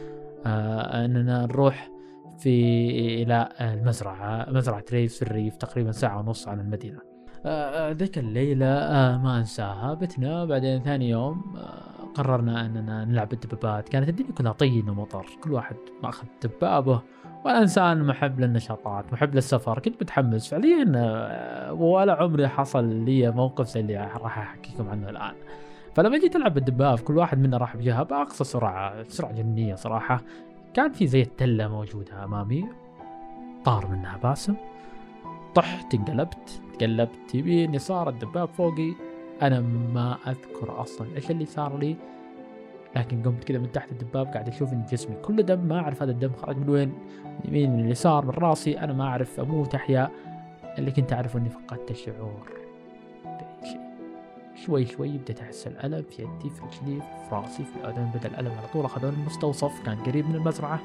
آه، 0.46 1.04
أننا 1.04 1.46
نروح 1.46 1.90
في 2.38 2.88
إلى 3.22 3.48
المزرعة 3.60 4.46
مزرعة 4.50 4.84
ريس 4.92 5.16
في 5.16 5.22
الريف 5.22 5.56
تقريبا 5.56 5.92
ساعة 5.92 6.18
ونص 6.18 6.48
عن 6.48 6.60
المدينة. 6.60 6.98
آه، 7.46 7.92
ذيك 7.92 8.18
الليلة 8.18 8.66
ما 9.22 9.38
أنساها 9.38 9.94
بتنا 9.94 10.44
بعدين 10.44 10.82
ثاني 10.82 11.08
يوم 11.08 11.56
قررنا 12.14 12.66
أننا 12.66 13.04
نلعب 13.04 13.32
الدبابات. 13.32 13.88
كانت 13.88 14.08
الدنيا 14.08 14.32
كلها 14.32 14.52
طين 14.52 14.88
ومطر 14.88 15.26
كل 15.42 15.52
واحد 15.52 15.76
ماخذ 16.02 16.26
دبابة. 16.42 17.02
وأنا 17.44 17.58
انسان 17.58 18.04
محب 18.04 18.40
للنشاطات 18.40 19.12
محب 19.12 19.34
للسفر 19.34 19.78
كنت 19.78 20.02
متحمس 20.02 20.48
فعليا 20.48 20.92
آه، 20.96 21.72
ولا 21.72 22.12
عمري 22.12 22.48
حصل 22.48 22.84
لي 22.84 23.30
موقف 23.30 23.66
زي 23.66 23.80
اللي 23.80 23.96
راح 23.96 24.38
أحكيكم 24.38 24.88
عنه 24.88 25.10
الآن. 25.10 25.34
فلما 25.94 26.18
جيت 26.18 26.36
ألعب 26.36 26.54
بالدباب 26.54 26.98
كل 26.98 27.16
واحد 27.16 27.38
منا 27.38 27.56
راح 27.56 27.76
بجهة 27.76 28.02
بأقصى 28.02 28.44
سرعة 28.44 29.02
سرعة 29.02 29.32
جنية 29.32 29.74
صراحة. 29.74 30.22
كان 30.74 30.92
في 30.92 31.06
زي 31.06 31.22
التله 31.22 31.68
موجودة 31.68 32.24
أمامي 32.24 32.64
طار 33.64 33.86
منها 33.86 34.16
باسم. 34.16 34.54
طحت 35.54 35.94
انقلبت 35.94 36.62
تقلبت 36.78 37.34
يمين 37.34 37.74
يسار 37.74 38.08
الدباب 38.08 38.48
فوقي. 38.48 38.94
أنا 39.42 39.60
ما 39.94 40.16
أذكر 40.26 40.80
أصلا 40.80 41.06
إيش 41.16 41.30
اللي 41.30 41.44
صار 41.44 41.78
لي. 41.78 41.96
لكن 42.96 43.22
قمت 43.22 43.44
كذا 43.44 43.58
من 43.58 43.72
تحت 43.72 43.92
الدباب 43.92 44.26
قاعد 44.26 44.48
أشوف 44.48 44.72
إن 44.72 44.84
جسمي 44.92 45.16
كله 45.16 45.42
دم 45.42 45.58
ما 45.58 45.80
أعرف 45.80 46.02
هذا 46.02 46.10
الدم 46.10 46.32
خرج 46.32 46.56
من 46.56 46.68
وين 46.68 46.88
من 46.88 47.40
اليمين 47.44 47.76
من 47.76 47.84
اليسار 47.84 48.24
من 48.24 48.30
راسي 48.30 48.78
أنا 48.78 48.92
ما 48.92 49.04
أعرف 49.04 49.40
أموت 49.40 49.74
احيا 49.74 50.10
اللي 50.78 50.90
كنت 50.90 51.12
اعرف 51.12 51.36
إني 51.36 51.50
فقدت 51.50 51.90
الشعور. 51.90 52.48
شوي 54.66 54.86
شوي 54.86 55.18
بديت 55.18 55.40
أحس 55.40 55.66
الألم 55.66 56.02
في 56.02 56.22
يدي 56.22 56.50
في 56.50 56.62
رجلي 56.62 57.00
في 57.00 57.34
راسي 57.34 57.64
في 57.64 57.80
الاذن 57.80 58.10
بدأ 58.14 58.28
الألم 58.28 58.52
على 58.58 58.68
طول. 58.72 58.84
اخذوني 58.84 59.16
المستوصف 59.16 59.84
كان 59.86 59.96
قريب 59.96 60.28
من 60.28 60.34
المزرعة. 60.34 60.80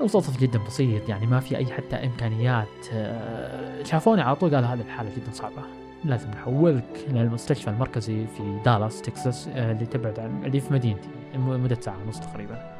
المستوصف 0.00 0.40
جدا 0.40 0.58
بسيط 0.66 1.08
يعني 1.08 1.26
ما 1.26 1.40
في 1.40 1.56
أي 1.56 1.66
حتى 1.66 1.96
إمكانيات. 1.96 2.68
آه، 2.92 3.82
شافوني 3.82 4.22
على 4.22 4.36
طول 4.36 4.54
قالوا 4.54 4.68
هذه 4.68 4.80
الحالة 4.80 5.10
جدا 5.16 5.32
صعبة. 5.32 5.62
لازم 6.04 6.30
نحولك 6.30 7.06
للمستشفى 7.08 7.70
المركزي 7.70 8.26
في 8.26 8.60
دالاس 8.64 9.02
تكساس 9.02 9.48
آه، 9.48 9.72
اللي 9.72 9.86
تبعد 9.86 10.20
عن 10.20 10.44
اللي 10.44 10.60
في 10.60 10.72
مدينتي 10.72 11.08
مدة 11.34 11.80
ساعة 11.80 12.02
ونص 12.02 12.20
تقريبا. 12.20 12.78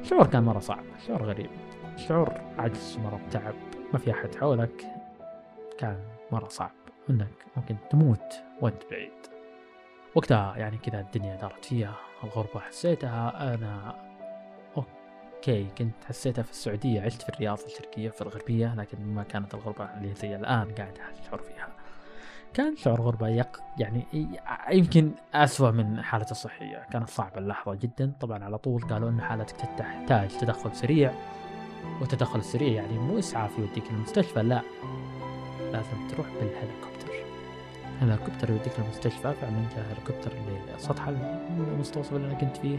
الشعور 0.00 0.26
كان 0.26 0.42
مرة 0.42 0.58
صعب 0.58 0.84
شعور 1.06 1.22
غريب 1.22 1.50
شعور 1.96 2.32
عجز 2.58 2.98
مرض 3.04 3.20
تعب. 3.30 3.54
ما 3.92 3.98
في 3.98 4.10
أحد 4.10 4.34
حولك 4.34 4.84
كان 5.78 5.96
مرة 6.32 6.48
صعب 6.48 6.70
إنك 7.10 7.46
ممكن 7.56 7.76
تموت 7.90 8.34
وأنت 8.60 8.82
بعيد. 8.90 9.12
وقتها 10.14 10.56
يعني 10.56 10.78
كذا 10.78 11.00
الدنيا 11.00 11.36
دارت 11.36 11.64
فيها 11.64 11.96
الغربة 12.24 12.60
حسيتها 12.60 13.54
أنا 13.54 13.94
أوكي 14.76 15.66
كنت 15.78 16.04
حسيتها 16.04 16.42
في 16.42 16.50
السعودية 16.50 17.00
عشت 17.02 17.22
في 17.22 17.28
الرياض 17.28 17.58
الشرقية 17.66 18.10
في 18.10 18.22
الغربية 18.22 18.74
لكن 18.74 19.14
ما 19.14 19.22
كانت 19.22 19.54
الغربة 19.54 19.84
اللي 19.84 20.14
زي 20.14 20.36
الآن 20.36 20.74
قاعد 20.74 20.98
أشعر 21.22 21.38
فيها. 21.38 21.68
كان 22.56 22.76
شعور 22.76 23.00
غربة 23.00 23.28
يق 23.28 23.60
يعني 23.78 24.06
يمكن 24.70 25.10
أسوأ 25.34 25.70
من 25.70 26.02
حالته 26.02 26.30
الصحية. 26.30 26.86
كانت 26.92 27.08
صعبة 27.08 27.38
اللحظة 27.38 27.74
جدا. 27.74 28.12
طبعا 28.20 28.44
على 28.44 28.58
طول 28.58 28.82
قالوا 28.82 29.10
أن 29.10 29.20
حالتك 29.20 29.56
تحتاج 29.78 30.28
تدخل 30.28 30.76
سريع. 30.76 31.12
والتدخل 32.00 32.38
السريع 32.38 32.72
يعني 32.72 32.98
مو 32.98 33.18
إسعاف 33.18 33.58
يوديك 33.58 33.90
المستشفى 33.90 34.42
لا. 34.42 34.62
لازم 35.72 36.08
تروح 36.10 36.26
بالهليكوبتر. 36.26 37.14
الهليكوبتر 38.02 38.50
يوديك 38.50 38.78
المستشفى. 38.78 39.32
فعلا 39.32 39.64
جاء 39.76 39.84
هليكوبتر 39.84 40.32
لسطح 40.76 41.08
المستوصف 41.58 42.12
اللي 42.12 42.26
أنا 42.26 42.34
كنت 42.34 42.56
فيه. 42.56 42.78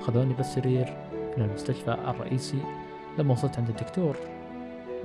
خذوني 0.00 0.34
بالسرير 0.34 0.96
إلى 1.36 1.44
المستشفى 1.44 1.90
الرئيسي. 1.90 2.62
لما 3.18 3.32
وصلت 3.32 3.58
عند 3.58 3.68
الدكتور 3.68 4.16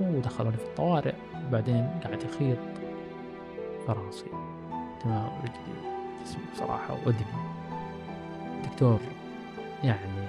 ودخلوني 0.00 0.56
في 0.56 0.64
الطوارئ. 0.64 1.14
وبعدين 1.48 2.00
قاعد 2.04 2.22
يخيط. 2.22 2.58
فراسي 3.86 4.26
تمام. 5.04 5.30
رجلي 5.42 5.96
جسمي 6.24 6.42
بصراحة 6.54 6.94
وأذني 6.94 7.56
الدكتور 8.54 8.98
يعني 9.84 10.26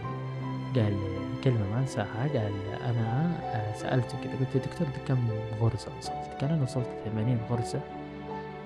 قال 0.75 0.93
لي 0.93 1.41
كلمة 1.43 1.69
ما 1.71 1.79
أنساها 1.79 2.27
قال 2.33 2.51
أنا 2.81 3.37
آه، 3.43 3.73
سألته 3.73 4.17
كذا 4.23 4.33
قلت 4.39 4.55
له 4.55 4.61
دكتور 4.61 4.87
كم 5.07 5.17
غرزة 5.61 5.91
وصلت؟ 5.97 6.37
قال 6.41 6.51
أنا 6.51 6.63
وصلت 6.63 6.87
80 7.05 7.39
غرزة 7.49 7.81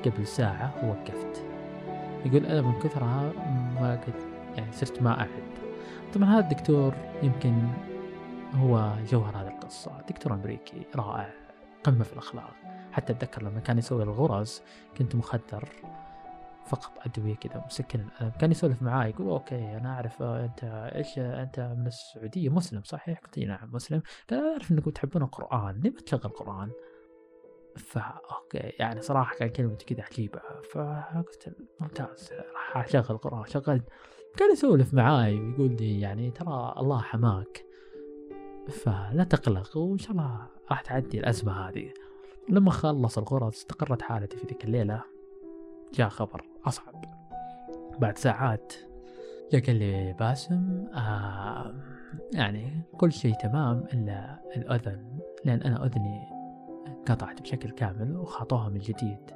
قبل 0.05 0.27
ساعة 0.27 0.74
ووقفت. 0.83 1.43
يقول 2.25 2.45
أنا 2.45 2.62
من 2.62 2.79
كثرها 2.79 3.31
ما 3.81 4.00
قد 4.07 4.13
يعني 4.57 4.71
صرت 4.71 5.01
ما 5.01 5.19
أعد. 5.19 5.29
طبعا 6.13 6.29
هذا 6.29 6.39
الدكتور 6.39 6.93
يمكن 7.24 7.67
هو 8.55 8.93
جوهر 9.12 9.38
هذه 9.38 9.48
القصة. 9.48 9.91
دكتور 10.10 10.33
أمريكي 10.33 10.81
رائع 10.95 11.29
قمة 11.83 12.03
في 12.03 12.13
الأخلاق. 12.13 12.53
حتى 12.91 13.13
أتذكر 13.13 13.43
لما 13.43 13.60
كان 13.60 13.77
يسوي 13.77 14.03
الغرز 14.03 14.62
كنت 14.98 15.15
مخدر 15.15 15.69
فقط 16.65 16.91
أدوية 17.05 17.36
كذا 17.36 17.63
مسكن. 17.65 18.00
الألم 18.00 18.31
كان 18.39 18.51
يسولف 18.51 18.81
معاي 18.81 19.10
يقول 19.10 19.27
أوكي 19.27 19.77
أنا 19.77 19.93
أعرف 19.93 20.21
آه، 20.21 20.45
أنت 20.45 20.91
إيش 20.95 21.19
أنت 21.19 21.60
من 21.60 21.88
السعودية 21.88 22.50
مسلم 22.50 22.81
صحيح؟ 22.83 23.19
قلت 23.19 23.39
نعم 23.39 23.69
مسلم. 23.74 24.01
قال 24.29 24.39
أنا 24.39 24.51
أعرف 24.51 24.71
أنكم 24.71 24.91
تحبون 24.91 25.24
القرآن 25.24 25.79
ليه 25.79 25.89
ما 25.89 26.00
تشغل 26.00 26.19
قرآن؟ 26.19 26.71
فا 27.77 28.01
أوكي 28.31 28.57
يعني 28.57 29.01
صراحة 29.01 29.36
كان 29.36 29.50
كلمته 29.50 29.86
كذا 29.86 30.03
عجيبة. 30.03 30.41
فقلت 30.71 31.55
ممتاز 31.79 32.33
راح 32.53 32.77
أشغل 32.77 33.17
قرآن. 33.17 33.45
شغلت. 33.45 33.83
كان 34.38 34.51
يسولف 34.51 34.93
معاي 34.93 35.39
ويقول 35.39 35.75
لي 35.79 36.00
يعني 36.00 36.31
ترى 36.31 36.74
الله 36.77 37.01
حماك 37.01 37.65
فلا 38.69 39.24
تقلق 39.24 39.77
وإن 39.77 39.98
شاء 39.98 40.12
الله 40.12 40.48
راح 40.69 40.81
تعدي 40.81 41.19
الأزمة 41.19 41.69
هذه. 41.69 41.93
لما 42.50 42.71
خلص 42.71 43.17
الغرز 43.17 43.53
استقرت 43.53 44.01
حالتي 44.01 44.38
في 44.38 44.48
ذيك 44.48 44.65
الليلة. 44.65 45.03
جاء 45.93 46.10
خبر 46.10 46.45
أصعب. 46.65 47.05
بعد 48.00 48.17
ساعات 48.17 48.74
جاء 49.51 49.62
قال 49.65 49.75
لي 49.75 50.13
باسم 50.13 50.86
آه 50.95 51.75
يعني 52.33 52.83
كل 52.98 53.12
شيء 53.12 53.33
تمام 53.33 53.83
إلا 53.93 54.41
الأذن 54.55 55.19
لأن 55.45 55.62
أنا 55.62 55.86
أذني 55.86 56.21
انقطعت 56.88 57.41
بشكل 57.41 57.69
كامل 57.71 58.17
وخطوها 58.17 58.69
من 58.69 58.79
جديد. 58.79 59.31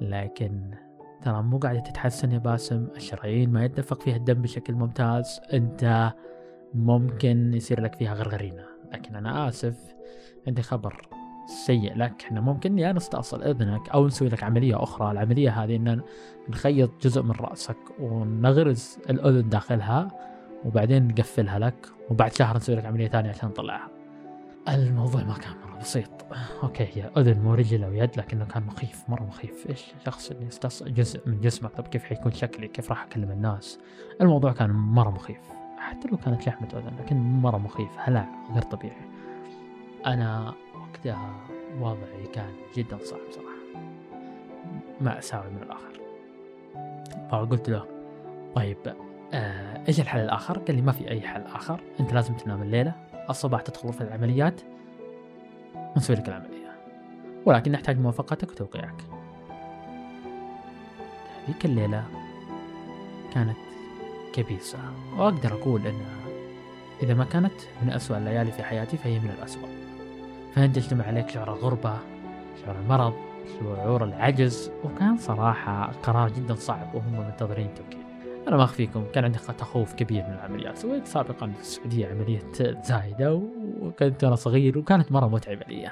لكن 0.00 0.74
ترى 1.22 1.42
مو 1.42 1.58
قاعدة 1.58 1.80
تتحسن 1.80 2.32
يا 2.32 2.38
باسم؟ 2.38 2.88
الشرايين 2.96 3.52
ما 3.52 3.64
يتدفق 3.64 4.02
فيها 4.02 4.16
الدم 4.16 4.42
بشكل 4.42 4.74
ممتاز. 4.74 5.40
أنت 5.52 6.12
ممكن 6.74 7.54
يصير 7.54 7.80
لك 7.80 7.94
فيها 7.94 8.14
غرغرينة. 8.14 8.64
لكن 8.92 9.16
أنا 9.16 9.48
آسف 9.48 9.94
عندي 10.46 10.62
خبر. 10.62 11.08
سيء 11.46 11.96
لك. 11.96 12.22
إحنا 12.24 12.40
ممكن 12.40 12.78
يا 12.78 12.92
نستأصل 12.92 13.42
إذنك 13.42 13.88
أو 13.88 14.06
نسوي 14.06 14.28
لك 14.28 14.42
عملية 14.42 14.82
أخرى. 14.82 15.10
العملية 15.10 15.50
هذه 15.50 15.76
إن 15.76 16.02
نخيط 16.48 16.90
جزء 17.02 17.22
من 17.22 17.30
رأسك 17.30 17.76
ونغرز 18.00 18.98
الأذن 19.10 19.48
داخلها 19.48 20.08
وبعدين 20.64 21.08
نقفلها 21.08 21.58
لك 21.58 21.86
وبعد 22.10 22.32
شهر 22.32 22.56
نسوي 22.56 22.76
لك 22.76 22.84
عملية 22.84 23.08
ثانية 23.08 23.30
عشان 23.30 23.48
نطلعها. 23.48 23.88
الموضوع 24.68 25.22
ما 25.22 25.34
كان 25.34 25.52
مرة 25.66 25.78
بسيط. 25.80 26.10
أوكي 26.62 26.88
هي 26.92 27.10
أذن 27.16 27.42
مو 27.42 27.54
رجل 27.54 27.84
أو 27.84 27.92
يد 27.92 28.10
لكنه 28.16 28.44
كان 28.44 28.62
مخيف 28.62 29.04
مرة 29.08 29.22
مخيف. 29.22 29.66
إيش 29.70 29.92
شخص 30.06 30.30
اللي 30.30 30.46
يستص 30.46 30.82
جزء 30.82 31.20
من 31.26 31.40
جسمك؟ 31.40 31.70
طب 31.70 31.88
كيف 31.88 32.04
حيكون 32.04 32.32
شكلي؟ 32.32 32.68
كيف 32.68 32.90
راح 32.90 33.04
أكلم 33.04 33.30
الناس؟ 33.30 33.78
الموضوع 34.20 34.52
كان 34.52 34.70
مرة 34.70 35.10
مخيف. 35.10 35.40
حتى 35.78 36.08
لو 36.08 36.16
كانت 36.16 36.46
لحمة 36.46 36.68
أذن 36.72 36.96
لكن 37.00 37.16
مرة 37.16 37.58
مخيف 37.58 37.90
هلع 37.96 38.26
غير 38.52 38.62
طبيعي. 38.62 39.10
أنا 40.06 40.54
وقتها 40.92 41.34
وضعي 41.80 42.26
كان 42.32 42.52
جدا 42.76 42.98
صعب 42.98 43.20
صراحة. 43.30 43.86
مأساوي 45.00 45.50
من 45.50 45.62
الآخر. 45.62 46.00
فقلت 47.30 47.68
له 47.68 47.86
طيب 48.54 48.76
آه 49.32 49.84
إيش 49.88 50.00
الحل 50.00 50.20
الآخر؟ 50.20 50.58
قال 50.58 50.76
لي 50.76 50.82
ما 50.82 50.92
في 50.92 51.10
أي 51.10 51.20
حل 51.20 51.42
آخر 51.42 51.80
أنت 52.00 52.12
لازم 52.12 52.34
تنام 52.34 52.62
الليلة 52.62 52.94
الصباح 53.30 53.60
تدخل 53.60 53.92
في 53.92 54.00
العمليات 54.00 54.60
ونسوي 55.96 56.16
لك 56.16 56.28
العملية 56.28 56.72
ولكن 57.46 57.72
نحتاج 57.72 57.98
موافقتك 57.98 58.50
وتوقيعك. 58.50 59.02
هذيك 61.44 61.64
الليلة 61.64 62.04
كانت 63.34 63.56
كبيسة 64.32 64.78
وأقدر 65.16 65.52
أقول 65.52 65.86
أنها 65.86 66.22
إذا 67.02 67.14
ما 67.14 67.24
كانت 67.24 67.60
من 67.82 67.90
أسوأ 67.90 68.18
الليالي 68.18 68.52
في 68.52 68.62
حياتي 68.62 68.96
فهي 68.96 69.18
من 69.18 69.30
الأسوأ. 69.38 69.81
فأنت 70.54 70.76
يجتمع 70.76 71.04
عليك 71.04 71.28
شعور 71.28 71.48
الغربة 71.48 71.96
شعور 72.64 72.76
المرض 72.78 73.12
شعور 73.60 74.04
العجز 74.04 74.70
وكان 74.84 75.16
صراحة 75.16 75.92
قرار 76.02 76.32
جدا 76.32 76.54
صعب 76.54 76.94
وهم 76.94 77.26
منتظرين 77.26 77.74
توكيل 77.74 78.02
أنا 78.48 78.56
ما 78.56 78.64
أخفيكم 78.64 79.04
كان 79.12 79.24
عندي 79.24 79.38
تخوف 79.38 79.94
كبير 79.94 80.22
من 80.22 80.34
العمليات. 80.34 80.78
سويت 80.78 81.06
سابقا 81.06 81.46
في 81.46 81.60
السعودية 81.60 82.06
عملية 82.06 82.42
زايدة 82.84 83.40
وكنت 83.80 84.24
أنا 84.24 84.34
صغير 84.34 84.78
وكانت 84.78 85.12
مرة 85.12 85.26
متعبة 85.26 85.64
لي. 85.68 85.90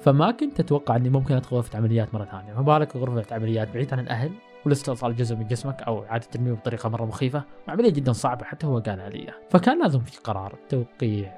فما 0.00 0.30
كنت 0.30 0.60
أتوقع 0.60 0.96
أني 0.96 1.08
ممكن 1.08 1.34
أدخل 1.34 1.56
غرفة 1.56 1.78
عمليات 1.78 2.14
مرة 2.14 2.24
ثانية. 2.24 2.52
ما 2.52 2.62
بالك 2.62 2.96
غرفة 2.96 3.34
عمليات 3.34 3.68
بعيد 3.74 3.92
عن 3.92 4.00
الأهل 4.00 4.30
والاستئصال 4.64 5.16
جزء 5.16 5.36
من 5.36 5.46
جسمك 5.46 5.82
أو 5.82 6.04
إعادة 6.04 6.26
تنميه 6.26 6.52
بطريقة 6.52 6.88
مرة 6.88 7.04
مخيفة. 7.04 7.42
وعمليه 7.68 7.90
جدا 7.90 8.12
صعبة 8.12 8.44
حتى 8.44 8.66
هو 8.66 8.78
قالها 8.78 9.08
لي. 9.08 9.32
فكان 9.50 9.82
لازم 9.82 10.00
في 10.00 10.20
قرار 10.24 10.54
توقيع 10.68 11.32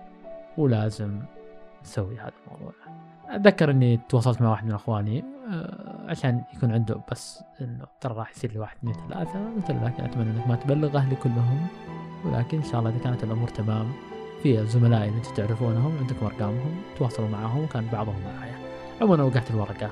ولازم 0.58 1.20
نسوي 1.84 2.18
هذا 2.18 2.32
الموضوع. 2.46 2.72
أتذكر 3.28 3.70
إني 3.70 4.00
تواصلت 4.08 4.42
مع 4.42 4.50
واحد 4.50 4.66
من 4.66 4.72
إخواني 4.72 5.24
آه، 5.52 6.06
عشان 6.08 6.42
يكون 6.54 6.72
عنده 6.72 7.00
بس 7.10 7.44
إنه 7.60 7.84
ترى 8.00 8.14
راح 8.14 8.30
يصير 8.30 8.52
لي 8.52 8.58
واحد 8.58 8.76
اثنين 8.76 8.94
ثلاثة 9.08 9.54
قلت 9.56 9.70
له 9.70 9.84
لكن 9.84 10.04
أتمنى 10.04 10.30
إنك 10.30 10.46
ما 10.48 10.56
تبلغ 10.56 10.96
أهلي 10.96 11.16
كلهم 11.16 11.66
ولكن 12.24 12.58
إن 12.58 12.64
شاء 12.64 12.80
الله 12.80 12.90
إذا 12.90 12.98
كانت 12.98 13.24
الأمور 13.24 13.48
تمام 13.48 13.92
في 14.42 14.66
زملائي 14.66 15.08
اللي 15.08 15.18
أنتم 15.18 15.34
تعرفونهم 15.34 15.98
عندكم 15.98 16.26
أرقامهم 16.26 16.82
تواصلوا 16.98 17.28
معهم 17.28 17.64
وكان 17.64 17.86
بعضهم 17.92 18.16
معايا. 18.36 18.54
عموما 19.00 19.22
وقعت 19.24 19.50
الورقة 19.50 19.90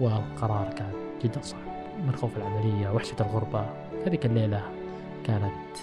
والقرار 0.00 0.72
كان 0.72 0.92
جدا 1.24 1.40
صعب. 1.42 1.60
من 2.06 2.16
خوف 2.16 2.36
العملية 2.36 2.90
وحشة 2.90 3.16
الغربة 3.20 3.66
هذيك 4.06 4.26
الليلة 4.26 4.62
كانت 5.24 5.76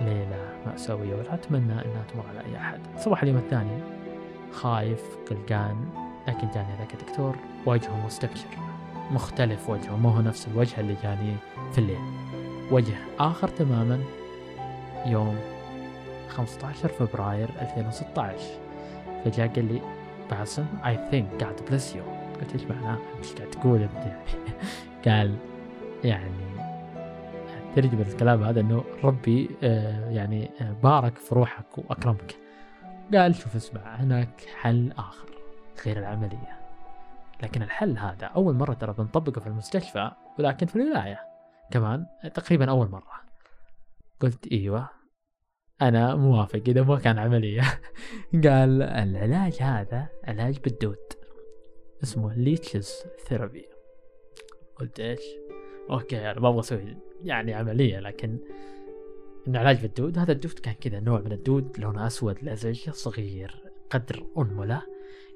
ليلة 0.00 0.48
مأساوية 0.66 1.14
ولا 1.14 1.34
أتمنى 1.34 1.72
أنها 1.72 2.04
تمر 2.12 2.24
على 2.28 2.40
أي 2.40 2.56
أحد. 2.56 2.80
صباح 2.96 3.22
اليوم 3.22 3.36
الثاني. 3.38 4.03
خايف 4.54 5.02
قلقان 5.30 5.76
لكن 6.28 6.48
جاني 6.54 6.68
ذاك 6.78 6.94
الدكتور 6.94 7.36
وجهه 7.66 8.06
مستبشر. 8.06 8.46
مختلف 9.10 9.70
وجهه 9.70 9.96
ما 9.96 10.10
هو 10.16 10.20
نفس 10.20 10.48
الوجه 10.48 10.80
اللي 10.80 10.96
جاني 11.02 11.36
في 11.72 11.78
الليل. 11.78 12.00
وجه 12.70 12.94
آخر 13.18 13.48
تماما 13.48 14.00
يوم 15.06 15.36
15 16.28 16.88
فبراير 16.88 17.48
2016 17.60 18.38
فجاء 19.24 19.48
قال 19.48 19.72
لي 19.72 19.80
باسم 20.30 20.66
I 20.82 21.12
think 21.12 21.42
God 21.44 21.70
bless 21.70 21.94
you. 21.94 22.02
قلت 22.40 22.52
إيش 22.52 22.64
معناه؟ 22.64 22.98
إيش 23.18 23.32
قاعد 23.32 23.50
تقول 23.50 23.82
انت؟ 23.82 24.16
قال 25.08 25.36
يعني 26.04 26.30
ترجمة 27.76 28.02
الكلام 28.02 28.44
هذا 28.44 28.60
إنه 28.60 28.84
ربي 29.04 29.50
آه، 29.62 30.10
يعني 30.10 30.50
آه، 30.60 30.72
بارك 30.82 31.18
في 31.18 31.34
روحك 31.34 31.78
وأكرمك. 31.78 32.43
قال 33.12 33.34
شوف 33.34 33.56
اسمع 33.56 33.94
هناك 33.96 34.46
حل 34.60 34.92
آخر 34.92 35.28
غير 35.86 35.98
العملية. 35.98 36.60
لكن 37.42 37.62
الحل 37.62 37.98
هذا 37.98 38.26
أول 38.26 38.54
مرة 38.54 38.74
ترى 38.74 38.92
بنطبقه 38.92 39.40
في 39.40 39.46
المستشفى 39.46 40.10
ولكن 40.38 40.66
في 40.66 40.76
الولاية 40.76 41.20
كمان 41.70 42.06
تقريبا 42.34 42.70
أول 42.70 42.90
مرة. 42.90 43.24
قلت 44.20 44.52
إيوه 44.52 44.88
أنا 45.82 46.14
موافق 46.14 46.62
إذا 46.68 46.82
ما 46.82 46.98
كان 46.98 47.18
عملية. 47.18 47.62
قال 48.44 48.82
العلاج 48.82 49.62
هذا 49.62 50.08
علاج 50.24 50.58
بالدود 50.58 51.24
اسمه 52.02 52.34
leeches 52.34 53.04
therapy 53.28 53.66
قلت 54.76 55.00
إيش؟ 55.00 55.20
okay 55.90 56.30
أنا 56.30 56.40
ما 56.40 56.48
أبغى 56.48 56.60
أسوي 56.60 56.96
يعني 57.22 57.54
عملية 57.54 58.00
لكن 58.00 58.38
إنه 59.48 59.58
علاج 59.58 59.82
بالدود 59.82 60.18
هذا 60.18 60.32
الدود 60.32 60.52
كان 60.52 60.74
كذا 60.74 61.00
نوع 61.00 61.20
من 61.20 61.32
الدود 61.32 61.78
لونه 61.78 62.06
أسود 62.06 62.36
لزج 62.42 62.90
صغير 62.90 63.62
قدر 63.90 64.26
أنملة 64.38 64.82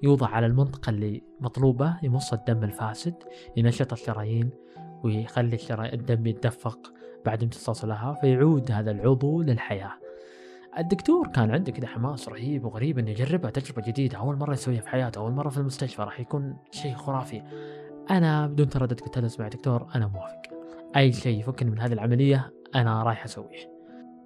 يوضع 0.02 0.26
على 0.26 0.46
المنطقة 0.46 0.90
اللي 0.90 1.22
مطلوبة 1.40 1.96
يمص 2.02 2.32
الدم 2.32 2.64
الفاسد 2.64 3.14
ينشط 3.56 3.92
الشرايين 3.92 4.50
ويخلي 5.04 5.54
الشرايين 5.54 5.94
الدم 5.94 6.26
يتدفق 6.26 6.92
بعد 7.26 7.42
امتصاصه 7.42 7.88
لها 7.88 8.18
فيعود 8.20 8.72
هذا 8.72 8.90
العضو 8.90 9.42
للحياة. 9.42 9.92
الدكتور 10.78 11.26
كان 11.28 11.50
عنده 11.50 11.72
كذا 11.72 11.86
حماس 11.86 12.28
رهيب 12.28 12.64
وغريب 12.64 12.98
إنه 12.98 13.10
يجربها 13.10 13.50
تجربة 13.50 13.82
جديدة 13.82 14.18
أول 14.18 14.36
مرة 14.36 14.52
يسويها 14.52 14.80
في 14.80 14.88
حياته 14.88 15.18
أول 15.18 15.32
مرة 15.32 15.48
في 15.48 15.58
المستشفى 15.58 16.02
راح 16.02 16.20
يكون 16.20 16.56
شيء 16.70 16.94
خرافي. 16.94 17.42
أنا 18.10 18.46
بدون 18.46 18.68
تردد 18.68 19.00
قلت 19.00 19.18
له 19.18 19.26
اسمع 19.26 19.48
دكتور 19.48 19.86
أنا 19.94 20.06
موافق. 20.06 20.42
أي 20.96 21.12
شيء 21.12 21.40
يفكني 21.40 21.70
من 21.70 21.78
هذه 21.78 21.92
العملية 21.92 22.52
أنا 22.74 23.02
رايح 23.02 23.24
أسويه. 23.24 23.77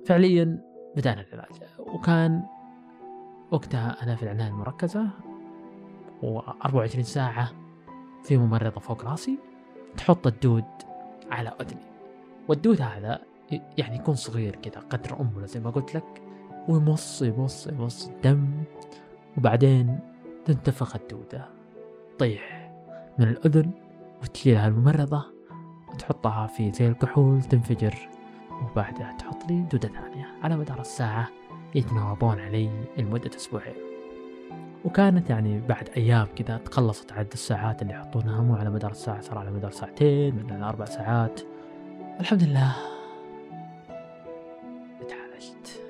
فعليا 0.07 0.59
بدأنا 0.97 1.21
العلاج. 1.21 1.63
وكان 1.79 2.43
وقتها 3.51 4.03
أنا 4.03 4.17
في 4.17 4.23
العناية 4.23 4.49
المركزة 4.49 5.09
و24 6.23 7.01
ساعة 7.01 7.53
في 8.25 8.37
ممرضة 8.37 8.81
فوق 8.81 9.05
راسي 9.05 9.39
تحط 9.97 10.27
الدود 10.27 10.65
على 11.31 11.53
أذني. 11.61 11.83
والدود 12.49 12.83
هذا 12.83 13.19
يعني 13.79 13.97
يكون 13.97 14.15
صغير 14.15 14.57
كذا 14.57 14.81
قدر 14.81 15.21
أمه 15.21 15.47
زي 15.47 15.61
ما 15.61 15.71
قلت 15.71 15.95
لك 15.95 16.23
ويمص 16.69 17.23
يمص 17.23 17.67
يمص 17.67 18.09
الدم 18.09 18.65
وبعدين 19.39 19.99
تنتفخ 20.45 20.97
الدودة. 20.97 21.49
طيح 22.19 22.73
من 23.19 23.29
الأذن 23.29 23.71
وتشيلها 24.23 24.69
الممرضة 24.69 25.25
وتحطها 25.93 26.47
في 26.47 26.73
زي 26.73 26.89
الكحول 26.89 27.43
تنفجر 27.43 28.09
وبعدها 28.71 29.17
تحط 29.19 29.47
لي 29.49 29.61
دودة 29.61 29.89
ثانية 29.89 30.27
على 30.43 30.57
مدار 30.57 30.81
الساعة 30.81 31.29
يتناوبون 31.75 32.41
علي 32.41 32.71
لمدة 32.99 33.31
أسبوعين. 33.37 33.75
وكانت 34.85 35.31
يعني 35.31 35.61
بعد 35.61 35.89
أيام 35.97 36.27
كذا 36.37 36.57
تقلصت 36.57 37.13
عدد 37.13 37.33
الساعات 37.33 37.83
اللي 37.83 37.95
يحطونها 37.95 38.41
مو 38.41 38.57
على 38.57 38.71
مدار 38.71 38.91
الساعة 38.91 39.21
صار 39.21 39.39
على 39.39 39.51
مدار 39.51 39.71
ساعتين 39.71 40.35
من 40.35 40.63
أربع 40.63 40.85
ساعات. 40.85 41.41
الحمد 42.21 42.43
لله 42.43 42.73
تعالجت 45.09 45.83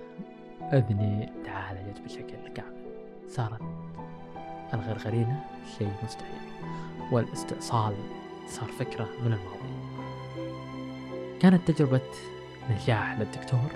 أذني 0.72 1.32
تعالجت 1.44 2.00
بشكل 2.00 2.48
كامل. 2.54 2.82
صارت 3.28 3.60
الغرغرينة 4.74 5.44
شيء 5.78 5.92
مستحيل. 6.04 6.40
والاستئصال 7.12 7.94
صار 8.46 8.68
فكرة 8.68 9.08
من 9.24 9.32
الماضي. 9.32 9.72
كانت 11.40 11.70
تجربة 11.70 12.00
نجاح 12.70 13.18
للدكتور 13.18 13.70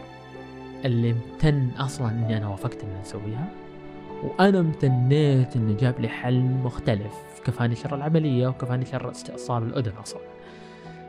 اللي 0.85 1.11
امتن 1.11 1.71
أصلا 1.79 2.11
إني 2.11 2.37
أنا 2.37 2.49
وافقت 2.49 2.85
إني 2.85 3.03
اسويها 3.03 3.49
وأنا 4.23 4.59
امتنيت 4.61 5.57
إنه 5.57 5.77
جاب 5.77 6.01
لي 6.01 6.09
حل 6.09 6.41
مختلف 6.41 7.41
كفاني 7.45 7.75
شر 7.75 7.95
العملية 7.95 8.49
وكفاني 8.49 8.85
شر 8.85 9.11
استئصال 9.11 9.63
الأذن 9.63 9.93
أصلا. 9.97 10.21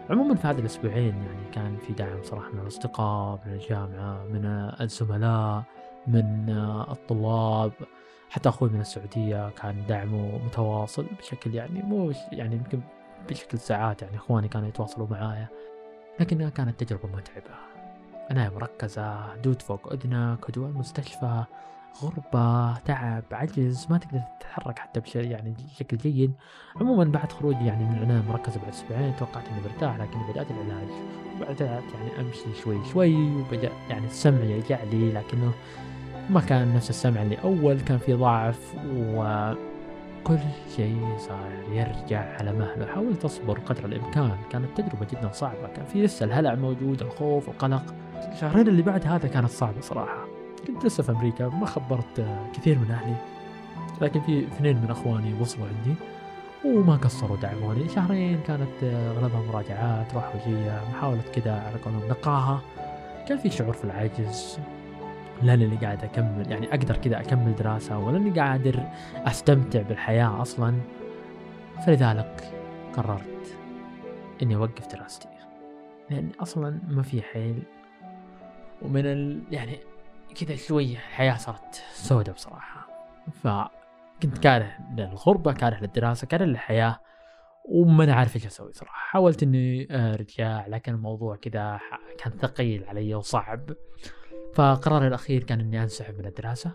عموما 0.09 0.35
في 0.35 0.47
هذه 0.47 0.59
الأسبوعين 0.59 1.15
يعني 1.15 1.51
كان 1.51 1.77
في 1.87 1.93
دعم 1.93 2.23
صراحة 2.23 2.51
من 2.53 2.59
الأصدقاء 2.59 3.39
من 3.45 3.53
الجامعة 3.53 4.23
من 4.23 4.45
الزملاء 4.81 5.63
من 6.07 6.49
الطلاب 6.91 7.71
حتى 8.29 8.49
أخوي 8.49 8.69
من 8.69 8.81
السعودية 8.81 9.49
كان 9.49 9.75
دعمه 9.89 10.39
متواصل 10.45 11.05
بشكل 11.19 11.55
يعني 11.55 11.83
مو 11.83 12.11
يعني 12.31 12.55
يمكن 12.55 12.79
بشكل 13.29 13.57
ساعات 13.57 14.01
يعني 14.01 14.15
إخواني 14.15 14.47
كانوا 14.47 14.67
يتواصلوا 14.67 15.07
معايا. 15.11 15.47
لكنها 16.19 16.49
كانت 16.49 16.83
تجربة 16.83 17.07
متعبة. 17.07 17.55
عناية 18.29 18.49
مركزة 18.49 19.35
دود 19.35 19.61
فوق 19.61 19.93
أذنك 19.93 20.49
هدوء 20.49 20.67
المستشفى 20.67 21.43
غربة 22.01 22.77
تعب 22.79 23.23
عجز 23.31 23.87
ما 23.89 23.97
تقدر 23.97 24.21
تتحرك 24.39 24.79
حتى 24.79 24.99
بشيء 24.99 25.31
يعني 25.31 25.53
بشكل 25.73 25.97
جيد. 25.97 26.33
عموما 26.75 27.03
بعد 27.03 27.31
خروجي 27.31 27.65
يعني 27.65 27.83
من 27.85 27.97
العناية 27.97 28.19
المركزة 28.19 28.59
بعد 28.59 28.69
أسبوعين 28.69 29.15
توقعت 29.15 29.47
إني 29.47 29.61
برتاح 29.61 29.97
لكن 29.97 30.19
بدأت 30.31 30.47
العلاج. 30.51 30.87
وبدأت 31.35 31.83
يعني 31.93 32.19
أمشي 32.19 32.61
شوي 32.63 32.85
شوي 32.85 33.15
وبدأ 33.15 33.71
يعني 33.89 34.05
السمع 34.05 34.43
يرجع 34.43 34.83
لي 34.83 35.11
لكنه 35.11 35.53
ما 36.29 36.41
كان 36.41 36.75
نفس 36.75 36.89
السمع 36.89 37.21
اللي 37.21 37.35
أول 37.43 37.79
كان 37.79 37.97
في 37.97 38.13
ضعف 38.13 38.75
وكل 40.27 40.39
شيء 40.75 41.15
صار 41.17 41.51
يرجع 41.71 42.37
على 42.39 42.53
مهله. 42.53 42.85
حاولت 42.85 43.25
أصبر 43.25 43.59
قدر 43.59 43.85
الإمكان. 43.85 44.37
كانت 44.49 44.81
تجربة 44.81 45.07
جدا 45.11 45.31
صعبة. 45.31 45.67
كان 45.75 45.85
في 45.85 46.03
لسه 46.03 46.25
الهلع 46.25 46.55
موجود 46.55 47.01
الخوف 47.01 47.49
القلق. 47.49 47.83
الشهرين 48.33 48.67
اللي 48.67 48.81
بعد 48.81 49.07
هذا 49.07 49.27
كانت 49.27 49.49
صعبة 49.49 49.81
صراحة. 49.81 50.25
كنت 50.67 50.85
لسه 50.85 51.03
في 51.03 51.11
أمريكا 51.11 51.47
ما 51.47 51.65
خبرت 51.65 52.25
كثير 52.53 52.79
من 52.79 52.91
أهلي. 52.91 53.15
لكن 54.01 54.21
في 54.21 54.47
اثنين 54.47 54.77
من 54.77 54.91
أخواني 54.91 55.33
وصلوا 55.41 55.67
عندي 55.67 55.95
وما 56.65 56.95
قصروا 56.95 57.37
دعموني. 57.37 57.89
شهرين 57.89 58.39
كانت 58.47 58.83
أغلبها 58.83 59.41
مراجعات 59.51 60.13
روح 60.13 60.35
وجية 60.35 60.81
محاولة 60.89 61.21
كذا 61.33 61.51
على 61.51 61.77
قولهم 61.85 62.09
نقاهة. 62.09 62.61
كان 63.27 63.37
في 63.37 63.49
شعور 63.49 63.73
في 63.73 63.83
العجز. 63.83 64.59
لا 65.41 65.53
اللي 65.53 65.75
قاعد 65.75 66.03
أكمل 66.03 66.51
يعني 66.51 66.69
أقدر 66.69 66.97
كذا 66.97 67.19
أكمل 67.19 67.55
دراسة 67.55 67.97
ولا 67.97 68.17
إني 68.17 68.39
قادر 68.39 68.83
أستمتع 69.15 69.81
بالحياة 69.81 70.41
أصلا. 70.41 70.79
فلذلك 71.85 72.53
قررت 72.93 73.57
إني 74.41 74.55
أوقف 74.55 74.87
دراستي 74.87 75.29
لأن 76.09 76.31
أصلا 76.39 76.79
ما 76.87 77.01
في 77.01 77.21
حيل. 77.21 77.63
ومن 78.81 79.05
ال 79.05 79.43
يعني 79.51 79.79
كذا 80.35 80.55
شوي 80.55 80.91
الحياة 80.91 81.35
صارت 81.35 81.83
سودة 81.93 82.33
بصراحة. 82.33 82.87
فكنت 83.31 84.37
كاره 84.37 84.77
للغربة 84.97 85.53
كاره 85.53 85.79
للدراسة 85.81 86.27
كاره 86.27 86.45
للحياة 86.45 86.99
وما 87.65 88.03
أنا 88.03 88.13
عارف 88.13 88.35
إيش 88.35 88.45
أسوي 88.45 88.73
صراحة. 88.73 88.97
حاولت 89.11 89.43
إني 89.43 89.87
أرجع 89.91 90.67
لكن 90.67 90.93
الموضوع 90.93 91.35
كذا 91.35 91.79
كان 92.17 92.33
ثقيل 92.33 92.85
علي 92.87 93.15
وصعب. 93.15 93.69
فقراري 94.53 95.07
الأخير 95.07 95.43
كان 95.43 95.59
إني 95.59 95.83
أنسحب 95.83 96.19
من 96.19 96.25
الدراسة 96.25 96.71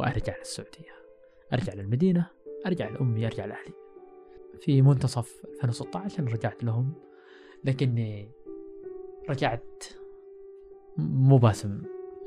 وأرجع 0.00 0.38
للسعودية. 0.38 0.92
أرجع 1.52 1.74
للمدينة 1.74 2.26
أرجع 2.66 2.88
لأمي 2.88 3.26
أرجع 3.26 3.44
لأهلي. 3.44 3.74
في 4.60 4.82
منتصف 4.82 5.42
2016 5.64 6.32
رجعت 6.32 6.64
لهم 6.64 6.92
لكني 7.64 8.30
رجعت 9.28 9.84
مو 10.96 11.38
باسم 11.38 11.82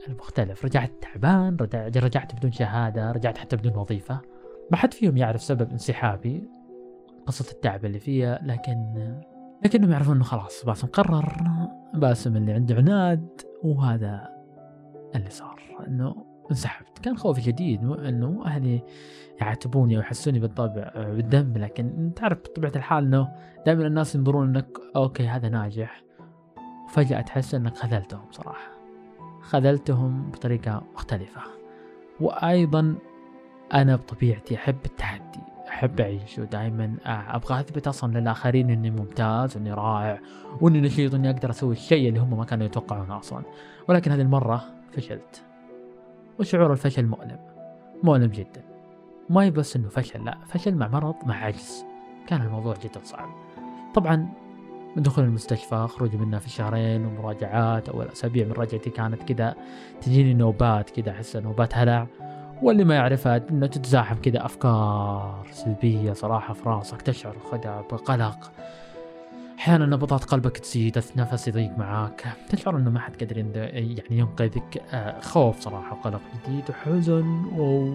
المختلف. 0.07 0.65
رجعت 0.65 0.91
تعبان 1.01 1.57
رجعت 1.95 2.35
بدون 2.35 2.51
شهادة 2.51 3.11
رجعت 3.11 3.37
حتى 3.37 3.55
بدون 3.55 3.75
وظيفة. 3.75 4.21
ما 4.71 4.77
حد 4.77 4.93
فيهم 4.93 5.17
يعرف 5.17 5.41
سبب 5.41 5.71
انسحابي 5.71 6.49
قصة 7.25 7.51
التعب 7.51 7.85
اللي 7.85 7.99
فيها 7.99 8.39
لكن 8.43 8.75
لكنهم 9.65 9.91
يعرفون 9.91 10.15
إنه 10.15 10.23
خلاص 10.23 10.65
باسم 10.65 10.87
قرر 10.87 11.37
باسم 11.93 12.35
اللي 12.37 12.51
عنده 12.51 12.75
عناد 12.75 13.41
وهذا 13.65 14.29
اللي 15.15 15.29
صار 15.29 15.61
إنه 15.87 16.25
انسحبت. 16.51 16.99
كان 16.99 17.17
خوفي 17.17 17.41
شديد 17.41 17.83
إنه 17.83 18.45
أهلي 18.45 18.83
يعاتبوني 19.41 19.97
ويحسوني 19.97 20.39
بالطبع 20.39 20.91
بالذنب 20.95 21.57
لكن 21.57 22.11
تعرف 22.15 22.39
بطبيعة 22.39 22.71
الحال 22.75 23.03
إنه 23.05 23.31
دائما 23.65 23.87
الناس 23.87 24.15
ينظرون 24.15 24.47
إنك 24.49 24.67
أوكي 24.95 25.27
هذا 25.27 25.49
ناجح. 25.49 26.03
وفجأة 26.85 27.21
تحس 27.21 27.55
إنك 27.55 27.77
خذلتهم 27.77 28.31
صراحة. 28.31 28.71
خذلتهم 29.41 30.31
بطريقة 30.31 30.83
مختلفة. 30.93 31.41
وأيضا 32.21 32.95
أنا 33.73 33.95
بطبيعتي 33.95 34.55
أحب 34.55 34.85
التحدي. 34.85 35.54
أحب 35.75 36.01
أعيش 36.01 36.39
ودائما 36.39 36.95
أبغى 37.05 37.59
أثبت 37.59 37.87
أصلا 37.87 38.19
للآخرين 38.19 38.69
إني 38.69 38.91
ممتاز 38.91 39.57
وإني 39.57 39.73
رائع 39.73 40.19
وإني 40.61 40.81
نشيط 40.81 41.13
وإني 41.13 41.29
أقدر 41.29 41.49
أسوي 41.49 41.73
الشيء 41.73 42.09
اللي 42.09 42.19
هم 42.19 42.37
ما 42.37 42.45
كانوا 42.45 42.65
يتوقعونه 42.65 43.17
أصلا. 43.17 43.43
ولكن 43.87 44.11
هذه 44.11 44.21
المرة 44.21 44.65
فشلت. 44.91 45.43
وشعور 46.39 46.71
الفشل 46.71 47.05
مؤلم. 47.05 47.39
مؤلم 48.03 48.27
جدا. 48.27 48.61
ما 49.29 49.49
بس 49.49 49.75
إنه 49.75 49.89
فشل 49.89 50.25
لا 50.25 50.37
فشل 50.47 50.75
مع 50.75 50.87
مرض 50.87 51.15
مع 51.25 51.35
عجز. 51.45 51.85
كان 52.27 52.41
الموضوع 52.41 52.75
جدا 52.83 52.99
صعب. 53.03 53.29
طبعا 53.93 54.29
من 54.95 55.03
دخول 55.03 55.23
المستشفى 55.23 55.87
خروجي 55.89 56.17
منها 56.17 56.39
في 56.39 56.49
شهرين 56.49 57.05
ومراجعات 57.05 57.89
أول 57.89 58.07
أسابيع 58.07 58.45
من 58.45 58.51
رجعتي 58.51 58.89
كانت 58.89 59.23
كذا 59.23 59.55
تجيني 60.01 60.33
نوبات 60.33 60.89
كذا 60.89 61.11
أحس 61.11 61.35
نوبات 61.35 61.77
هلع. 61.77 62.07
واللي 62.61 62.83
ما 62.83 62.95
يعرفها 62.95 63.41
إنه 63.51 63.67
تتزاحم 63.67 64.15
كذا 64.15 64.45
أفكار 64.45 65.47
سلبية 65.51 66.13
صراحة 66.13 66.53
في 66.53 66.69
راسك 66.69 67.01
تشعر 67.01 67.35
خدع 67.51 67.81
بقلق. 67.81 68.51
أحيانا 69.59 69.85
نبضات 69.85 70.23
قلبك 70.23 70.57
تزيد 70.57 71.03
النفس 71.15 71.47
يضيق 71.47 71.77
معاك. 71.77 72.23
تشعر 72.49 72.77
إنه 72.77 72.89
ما 72.89 72.99
حد 72.99 73.15
قادر 73.15 73.37
يعني 73.37 74.03
ينقذك. 74.09 74.83
آه، 74.93 75.19
خوف 75.19 75.59
صراحة 75.59 75.97
وقلق 75.97 76.21
جديد 76.47 76.63
وحزن 76.69 77.45
و... 77.57 77.93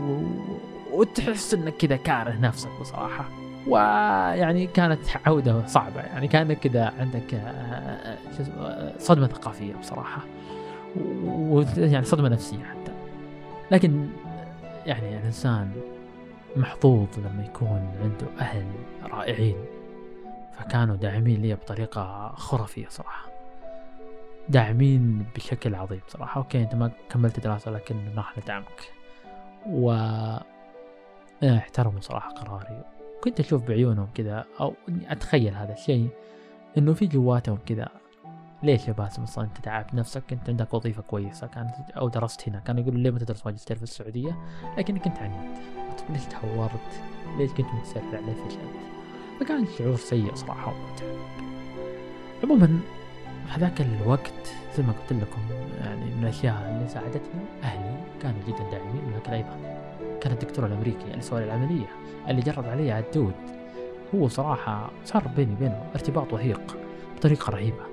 وتحس 0.93 1.55
إنك 1.55 1.77
كذا 1.77 1.97
كاره 1.97 2.33
نفسك 2.41 2.71
بصراحة. 2.81 3.25
ويعني 3.69 4.67
كانت 4.67 5.01
عودة 5.27 5.67
صعبة. 5.67 6.01
يعني 6.01 6.29
كأنك 6.29 6.59
كذا 6.59 6.93
عندك 6.99 7.35
آه، 7.35 8.19
آه، 8.59 8.93
صدمة 8.99 9.27
ثقافية 9.27 9.75
بصراحة. 9.75 10.23
ويعني 11.25 12.05
صدمة 12.05 12.29
نفسية 12.29 12.65
حتى. 12.65 12.93
لكن 13.71 14.07
يعني 14.87 15.19
الإنسان 15.19 15.73
محظوظ 16.57 17.09
لما 17.19 17.45
يكون 17.45 17.93
عنده 18.03 18.27
أهل 18.41 18.67
رائعين 19.03 19.65
فكانوا 20.53 20.97
داعمين 20.97 21.43
لي 21.43 21.55
بطريقة 21.55 22.33
خرافية 22.37 22.89
صراحة. 22.89 23.31
داعمين 24.49 25.27
بشكل 25.37 25.75
عظيم 25.75 26.01
صراحة. 26.09 26.41
أوكي 26.41 26.63
أنت 26.63 26.75
ما 26.75 26.91
كملت 27.11 27.41
دراسة 27.41 27.71
لكن 27.71 27.97
نحن 28.17 28.41
ندعمك. 28.41 28.93
و 29.67 29.93
احترموا 31.45 32.01
صراحة 32.01 32.31
قراري. 32.31 32.85
كنت 33.25 33.41
أشوف 33.41 33.69
بعيونهم 33.69 34.09
كذا 34.15 34.45
أو 34.61 34.75
أتخيل 35.09 35.55
هذا 35.55 35.73
الشيء 35.73 36.09
إنه 36.79 36.95
في 36.95 37.07
جواتهم 37.07 37.59
كذا. 37.67 37.89
ليش 38.63 38.89
يا 38.89 38.93
باسم 38.93 39.23
أصلا 39.23 39.45
أنت 39.45 39.59
تعبت 39.59 39.95
نفسك؟ 39.95 40.23
انت 40.33 40.49
عندك 40.49 40.75
وظيفة 40.75 41.03
كويسة 41.03 41.47
كانت 41.47 41.91
أو 41.97 42.09
درست 42.09 42.49
هنا. 42.49 42.59
كانوا 42.59 42.83
يقولوا 42.83 43.01
ليه 43.01 43.11
ما 43.11 43.19
تدرس 43.19 43.47
ماجستير 43.47 43.77
في 43.77 43.83
السعودية؟ 43.83 44.37
لكنك 44.79 45.03
كنت 45.03 45.19
عنيد 45.19 45.59
ليش 46.11 46.25
تهورت؟ 46.25 47.03
ليش 47.39 47.51
كنت 47.51 47.67
متسرع؟ 47.67 48.21
ليه 48.21 48.35
فشلت؟ 48.35 48.71
فكان 49.41 49.67
شعور 49.79 49.97
سيء 49.97 50.35
صراحة 50.35 50.73
ومتعب. 50.73 51.17
عموما 52.45 52.81
هذاك 53.49 53.81
الوقت 53.81 54.55
زي 54.77 54.83
ما 54.83 54.93
قلت 54.93 55.13
لكم 55.13 55.41
يعني 55.81 56.15
من 56.15 56.23
الأشياء 56.23 56.71
اللي 56.71 56.89
ساعدتني 56.89 57.43
أهلي 57.63 57.97
كانوا 58.23 58.41
جدا 58.49 58.71
داعمين 58.71 59.05
ولكن 59.05 59.33
أيضا 59.33 59.57
كان 60.21 60.33
الدكتور 60.33 60.67
الأمريكي 60.67 61.05
اللي 61.11 61.23
سوى 61.23 61.45
العملية 61.45 61.87
اللي 62.29 62.43
جرب 62.43 62.65
علي 62.65 62.93
عدود. 62.93 63.35
هو 64.15 64.29
صراحة 64.29 64.91
صار 65.05 65.29
بيني 65.37 65.53
وبينه 65.53 65.91
ارتباط 65.95 66.33
وثيق 66.33 66.77
بطريقة 67.17 67.51
رهيبة. 67.51 67.90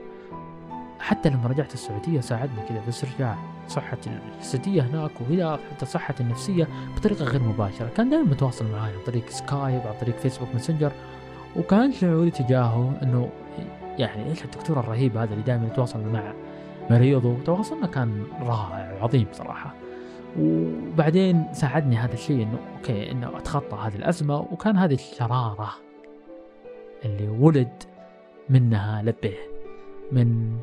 حتى 0.99 1.29
لما 1.29 1.47
رجعت 1.47 1.73
السعودية 1.73 2.19
ساعدني 2.19 2.61
كذا 2.69 2.79
في 2.79 2.89
استرجاع 2.89 3.37
صحتي 3.67 4.09
الجسدية 4.35 4.81
هناك 4.81 5.11
وهنا 5.21 5.59
حتى 5.71 5.85
صحتي 5.85 6.23
النفسية 6.23 6.67
بطريقة 6.95 7.25
غير 7.25 7.43
مباشرة. 7.43 7.89
كان 7.97 8.09
دائما 8.09 8.25
متواصل 8.25 8.71
معي 8.71 8.91
عن 8.91 8.99
طريق 9.05 9.29
سكايب 9.29 9.81
عن 9.87 9.93
طريق 10.01 10.17
فيسبوك 10.17 10.49
ماسنجر 10.53 10.91
وكان 11.55 11.91
شعوري 11.91 12.31
تجاهه 12.31 12.97
إنه 13.03 13.29
يعني 13.97 14.29
إيش 14.29 14.45
الدكتور 14.45 14.79
الرهيب 14.79 15.17
هذا 15.17 15.33
اللي 15.33 15.43
دائما 15.43 15.67
يتواصل 15.67 15.99
مع 15.99 16.33
مريضه؟ 16.89 17.37
تواصلنا 17.45 17.87
كان 17.87 18.23
رائع 18.41 18.97
وعظيم 19.01 19.27
صراحة. 19.31 19.73
وبعدين 20.39 21.43
ساعدني 21.53 21.95
هذا 21.97 22.13
الشيء 22.13 22.43
إنه 22.43 22.59
okay 22.77 23.11
إنه 23.11 23.37
أتخطى 23.37 23.77
هذه 23.77 23.95
الأزمة. 23.95 24.39
وكان 24.39 24.77
هذه 24.77 24.93
الشرارة 24.93 25.69
اللي 27.05 27.27
ولد 27.27 27.83
منها 28.49 29.01
لبيه 29.01 29.37
من 30.11 30.57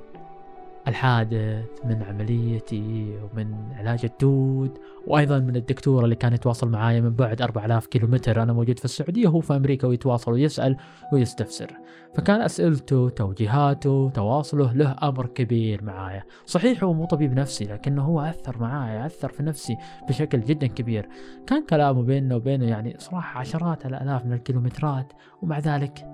الحادث 0.88 1.84
من 1.84 2.02
عمليتي 2.02 3.18
ومن 3.22 3.72
علاج 3.72 4.04
الدود 4.04 4.78
وأيضا 5.06 5.38
من 5.38 5.56
الدكتور 5.56 6.04
اللي 6.04 6.14
كان 6.14 6.32
يتواصل 6.32 6.68
معايا 6.70 7.00
من 7.00 7.10
بعد 7.10 7.42
4000 7.42 7.86
كيلومتر. 7.86 8.42
أنا 8.42 8.52
موجود 8.52 8.78
في 8.78 8.84
السعودية 8.84 9.28
وهو 9.28 9.40
في 9.40 9.56
أمريكا 9.56 9.88
ويتواصل 9.88 10.32
ويسأل 10.32 10.76
ويستفسر. 11.12 11.72
فكان 12.14 12.40
أسئلته 12.40 13.08
توجيهاته 13.08 14.10
تواصله 14.14 14.72
له 14.72 14.96
أمر 15.02 15.26
كبير 15.26 15.84
معايا. 15.84 16.22
صحيح 16.46 16.84
هو 16.84 16.92
مو 16.92 17.04
طبيب 17.04 17.32
نفسي 17.32 17.64
لكنه 17.64 18.02
هو 18.02 18.20
أثر 18.20 18.58
معايا 18.58 19.06
أثر 19.06 19.28
في 19.28 19.42
نفسي 19.42 19.76
بشكل 20.08 20.40
جدا 20.40 20.66
كبير. 20.66 21.08
كان 21.46 21.64
كلامه 21.66 22.02
بيننا 22.02 22.34
وبينه 22.34 22.64
يعني 22.66 22.96
صراحة 22.98 23.40
عشرات 23.40 23.86
الآلاف 23.86 24.24
من 24.26 24.32
الكيلومترات 24.32 25.12
ومع 25.42 25.58
ذلك 25.58 26.06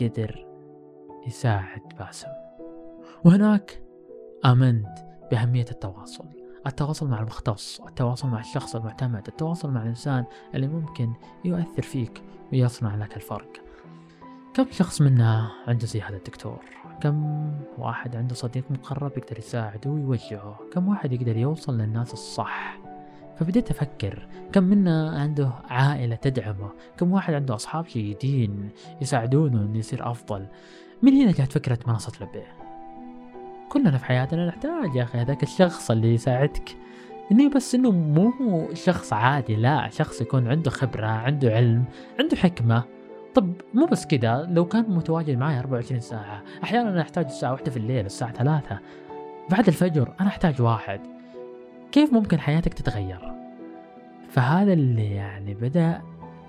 قدر 0.00 0.46
يساعد 1.26 1.80
باسم. 1.98 2.28
وهناك 3.24 3.83
آمنت 4.44 4.88
بأهمية 5.30 5.66
التواصل. 5.70 6.24
التواصل 6.66 7.08
مع 7.08 7.20
المختص 7.20 7.80
التواصل 7.80 8.28
مع 8.28 8.40
الشخص 8.40 8.76
المعتمد 8.76 9.28
التواصل 9.28 9.70
مع 9.70 9.82
الإنسان 9.82 10.24
اللي 10.54 10.66
ممكن 10.66 11.12
يؤثر 11.44 11.82
فيك 11.82 12.22
ويصنع 12.52 12.94
لك 12.94 13.16
الفرق. 13.16 13.52
كم 14.54 14.66
شخص 14.70 15.00
منا 15.00 15.50
عنده 15.68 15.86
زي 15.86 16.00
هذا 16.00 16.16
الدكتور 16.16 16.60
كم 17.00 17.50
واحد 17.78 18.16
عنده 18.16 18.34
صديق 18.34 18.64
مقرب 18.70 19.18
يقدر 19.18 19.38
يساعده 19.38 19.90
ويوجهه؟ 19.90 20.58
كم 20.72 20.88
واحد 20.88 21.12
يقدر 21.12 21.36
يوصل 21.36 21.78
للناس 21.78 22.12
الصح؟ 22.12 22.78
فبديت 23.36 23.70
أفكر 23.70 24.28
كم 24.52 24.64
منا 24.64 25.10
عنده 25.20 25.52
عائلة 25.64 26.16
تدعمه؟ 26.16 26.70
كم 26.96 27.12
واحد 27.12 27.34
عنده 27.34 27.54
أصحاب 27.54 27.84
جيدين 27.84 28.70
يساعدونه 29.00 29.62
أنه 29.62 29.78
يصير 29.78 30.10
أفضل؟ 30.10 30.46
من 31.02 31.12
هنا 31.12 31.32
جات 31.32 31.52
فكرة 31.52 31.78
منصة 31.86 32.12
لبيه 32.20 32.63
كلنا 33.74 33.98
في 33.98 34.04
حياتنا 34.04 34.46
نحتاج 34.46 34.94
يا 34.94 35.02
أخي 35.02 35.18
هذاك 35.18 35.42
الشخص 35.42 35.90
اللي 35.90 36.14
يساعدك. 36.14 36.76
انه 37.32 37.50
بس 37.50 37.74
إنه 37.74 37.90
مو 37.90 38.68
شخص 38.74 39.12
عادي 39.12 39.56
لا 39.56 39.88
شخص 39.88 40.20
يكون 40.20 40.48
عنده 40.48 40.70
خبرة 40.70 41.06
عنده 41.06 41.54
علم 41.54 41.84
عنده 42.20 42.36
حكمة. 42.36 42.82
طب 43.34 43.52
مو 43.74 43.86
بس 43.86 44.06
كذا 44.06 44.46
لو 44.50 44.64
كان 44.64 44.84
متواجد 44.88 45.38
معي 45.38 45.58
24 45.58 46.00
ساعة 46.00 46.42
أحيانا 46.64 46.90
أنا 46.90 47.00
أحتاج 47.00 47.24
الساعة 47.24 47.52
واحدة 47.52 47.70
في 47.70 47.76
الليل 47.76 48.06
الساعة 48.06 48.32
ثلاثة. 48.32 48.78
بعد 49.50 49.68
الفجر 49.68 50.14
أنا 50.20 50.28
أحتاج 50.28 50.62
واحد. 50.62 51.00
كيف 51.92 52.12
ممكن 52.12 52.40
حياتك 52.40 52.74
تتغير؟ 52.74 53.34
فهذا 54.30 54.72
اللي 54.72 55.10
يعني 55.10 55.54
بدأ 55.54 56.02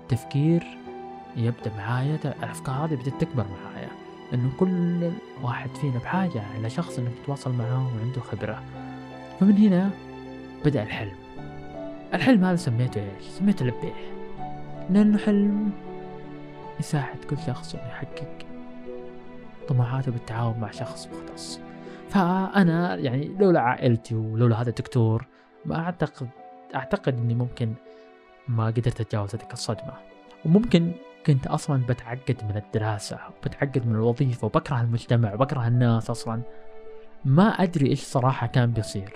تفكير 0.08 0.64
يبدأ 1.36 1.70
معايا 1.76 2.18
الأفكار 2.24 2.84
هذه 2.84 2.94
بدأت 2.94 3.20
تكبر 3.20 3.46
معايا. 3.64 3.75
انه 4.34 4.50
كل 4.60 5.10
واحد 5.42 5.70
فينا 5.76 5.98
بحاجة 5.98 6.42
إلى 6.58 6.70
شخص 6.70 6.98
إنك 6.98 7.12
تتواصل 7.22 7.52
معاه 7.52 7.90
وعنده 7.96 8.20
خبرة. 8.20 8.62
فمن 9.40 9.56
هنا 9.56 9.90
بدأ 10.64 10.82
الحلم. 10.82 11.16
الحلم 12.14 12.44
هذا 12.44 12.56
سميته 12.56 13.00
إيش؟ 13.00 13.24
سميته 13.28 13.66
لبيه 13.66 13.92
لأنه 14.90 15.18
حلم 15.18 15.70
يساعد 16.80 17.24
كل 17.30 17.38
شخص 17.38 17.74
إنه 17.74 17.86
يحقق 17.86 18.46
طموحاته 19.68 20.12
بالتعاون 20.12 20.60
مع 20.60 20.70
شخص 20.70 21.08
مختص. 21.08 21.60
فأنا 22.10 22.94
يعني 22.94 23.36
لولا 23.40 23.60
عائلتي 23.60 24.14
ولولا 24.14 24.62
هذا 24.62 24.68
الدكتور 24.68 25.26
ما 25.64 25.78
أعتقد 25.78 26.28
أعتقد 26.74 27.18
إني 27.18 27.34
ممكن 27.34 27.74
ما 28.48 28.66
قدرت 28.66 29.00
أتجاوز 29.00 29.34
هذيك 29.34 29.52
الصدمة. 29.52 29.92
وممكن 30.44 30.92
كنت 31.26 31.46
أصلا 31.46 31.82
بتعقد 31.88 32.36
من 32.50 32.56
الدراسة 32.56 33.18
وبتعقد 33.28 33.86
من 33.86 33.94
الوظيفة 33.94 34.46
وبكره 34.46 34.80
المجتمع 34.80 35.34
وبكره 35.34 35.66
الناس 35.66 36.10
أصلا. 36.10 36.42
ما 37.24 37.48
أدري 37.48 37.90
إيش 37.90 38.02
صراحة 38.02 38.46
كان 38.46 38.72
بيصير 38.72 39.12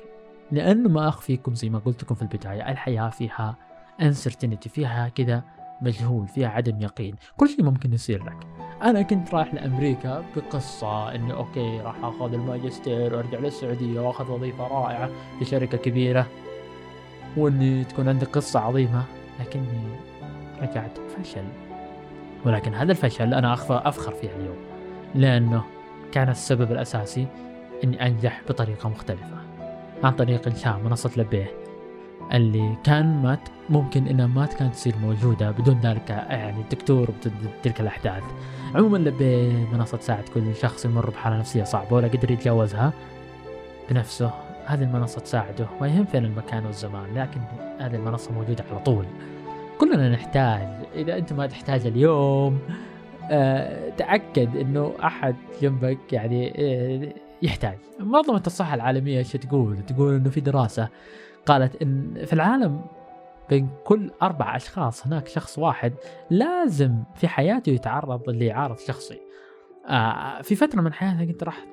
لأنه 0.52 0.88
ما 0.88 1.08
أخفيكم 1.08 1.54
زي 1.54 1.70
ما 1.70 1.78
قلت 1.78 2.02
لكم 2.02 2.14
في 2.14 2.22
البداية 2.22 2.70
الحياة 2.70 3.10
فيها 3.10 3.56
uncertainty 4.00 4.68
فيها 4.68 5.08
كذا 5.08 5.42
مجهول 5.82 6.28
فيها 6.28 6.48
عدم 6.48 6.80
يقين. 6.80 7.14
كل 7.36 7.48
شيء 7.48 7.64
ممكن 7.64 7.92
يصير 7.92 8.24
لك. 8.24 8.36
أنا 8.82 9.02
كنت 9.02 9.34
رايح 9.34 9.54
لأمريكا 9.54 10.24
بقصة 10.36 11.14
إنه 11.14 11.34
okay 11.34 11.80
راح 11.80 12.04
آخذ 12.04 12.32
الماجستير 12.32 13.14
وأرجع 13.14 13.38
للسعودية 13.38 14.00
وأخذ 14.00 14.30
وظيفة 14.30 14.66
رائعة 14.68 15.10
في 15.38 15.44
شركة 15.44 15.78
كبيرة 15.78 16.26
وإني 17.36 17.84
تكون 17.84 18.08
عندي 18.08 18.26
قصة 18.26 18.60
عظيمة 18.60 19.04
لكني 19.40 19.96
رجعت 20.60 20.98
فشل. 20.98 21.69
ولكن 22.44 22.74
هذا 22.74 22.92
الفشل 22.92 23.34
أنا 23.34 23.54
أفخر 23.70 24.12
فيه 24.12 24.28
اليوم 24.28 24.56
لأنه 25.14 25.64
كان 26.12 26.28
السبب 26.28 26.72
الأساسي 26.72 27.26
إني 27.84 28.06
أنجح 28.06 28.42
بطريقة 28.48 28.88
مختلفة 28.88 29.36
عن 30.04 30.12
طريق 30.12 30.46
إنشاء 30.48 30.80
منصة 30.84 31.10
لبيه 31.16 31.60
اللي 32.32 32.76
كان 32.84 33.22
ما 33.22 33.38
ممكن 33.70 34.06
إنها 34.06 34.26
ما 34.26 34.46
كانت 34.46 34.74
تصير 34.74 34.94
موجودة 35.02 35.50
بدون 35.50 35.80
ذلك 35.80 36.10
يعني 36.10 36.60
الدكتور 36.60 37.10
وبدون 37.10 37.50
تلك 37.62 37.80
الأحداث. 37.80 38.22
عموما 38.74 38.98
لبيه 38.98 39.66
منصة 39.72 39.98
تساعد 39.98 40.24
كل 40.34 40.54
شخص 40.56 40.84
يمر 40.84 41.10
بحالة 41.10 41.38
نفسية 41.38 41.64
صعبة 41.64 41.96
ولا 41.96 42.08
قدر 42.08 42.30
يتجاوزها 42.30 42.92
بنفسه. 43.90 44.30
هذه 44.66 44.82
المنصة 44.82 45.20
تساعده 45.20 45.66
ما 45.80 45.88
يهم 45.88 46.04
فين 46.04 46.24
المكان 46.24 46.66
والزمان 46.66 47.14
لكن 47.14 47.40
هذه 47.80 47.94
المنصة 47.94 48.32
موجودة 48.32 48.64
على 48.70 48.80
طول. 48.80 49.04
كلنا 49.80 50.08
نحتاج 50.08 50.68
إذا 50.94 51.18
أنت 51.18 51.32
ما 51.32 51.46
تحتاج 51.46 51.86
اليوم 51.86 52.58
أه 53.30 53.90
تأكد 53.90 54.56
إنه 54.56 54.94
أحد 55.04 55.36
جنبك 55.62 56.12
يعني 56.12 56.52
أه 56.56 57.12
يحتاج. 57.42 57.78
منظمه 58.00 58.42
الصحه 58.46 58.74
العالمية 58.74 59.18
إيش 59.18 59.32
تقول؟ 59.32 59.86
تقول 59.86 60.14
إنه 60.14 60.30
في 60.30 60.40
دراسة 60.40 60.88
قالت 61.46 61.82
إن 61.82 62.24
في 62.24 62.32
العالم 62.32 62.80
بين 63.50 63.68
كل 63.84 64.10
أربع 64.22 64.56
أشخاص 64.56 65.06
هناك 65.06 65.28
شخص 65.28 65.58
واحد 65.58 65.92
لازم 66.30 67.02
في 67.14 67.28
حياته 67.28 67.70
يتعرض 67.70 68.30
لعارض 68.30 68.78
شخصي. 68.78 69.20
آه 69.88 70.42
في 70.42 70.54
فترة 70.54 70.80
من 70.80 70.92
حياته 70.92 71.22
أنت 71.22 71.44
راح 71.44 71.66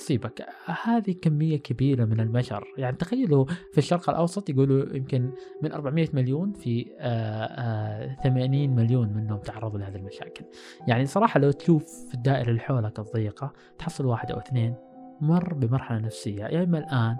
تصيبك 0.00 0.46
هذه 0.82 1.12
كمية 1.12 1.56
كبيرة 1.56 2.04
من 2.04 2.20
البشر 2.20 2.64
يعني 2.78 2.96
تخيلوا 2.96 3.44
في 3.44 3.78
الشرق 3.78 4.10
الأوسط 4.10 4.50
يقولوا 4.50 4.96
يمكن 4.96 5.30
من 5.62 5.72
400 5.72 6.08
مليون 6.12 6.52
في 6.52 6.84
80 6.84 6.96
آه، 7.00 8.64
آه، 8.64 8.66
مليون 8.66 9.08
منهم 9.08 9.38
تعرضوا 9.38 9.78
لهذه 9.78 9.96
المشاكل. 9.96 10.44
يعني 10.86 11.06
صراحة 11.06 11.40
لو 11.40 11.50
تشوف 11.50 12.08
في 12.08 12.14
الدائرة 12.14 12.48
اللي 12.48 12.60
حولك 12.60 12.98
الضيقة 12.98 13.52
تحصل 13.78 14.06
واحد 14.06 14.30
أو 14.30 14.38
اثنين 14.38 14.74
مر 15.20 15.54
بمرحلة 15.54 15.98
نفسية 15.98 16.44
يا 16.44 16.64
إما 16.64 16.78
الآن 16.78 17.16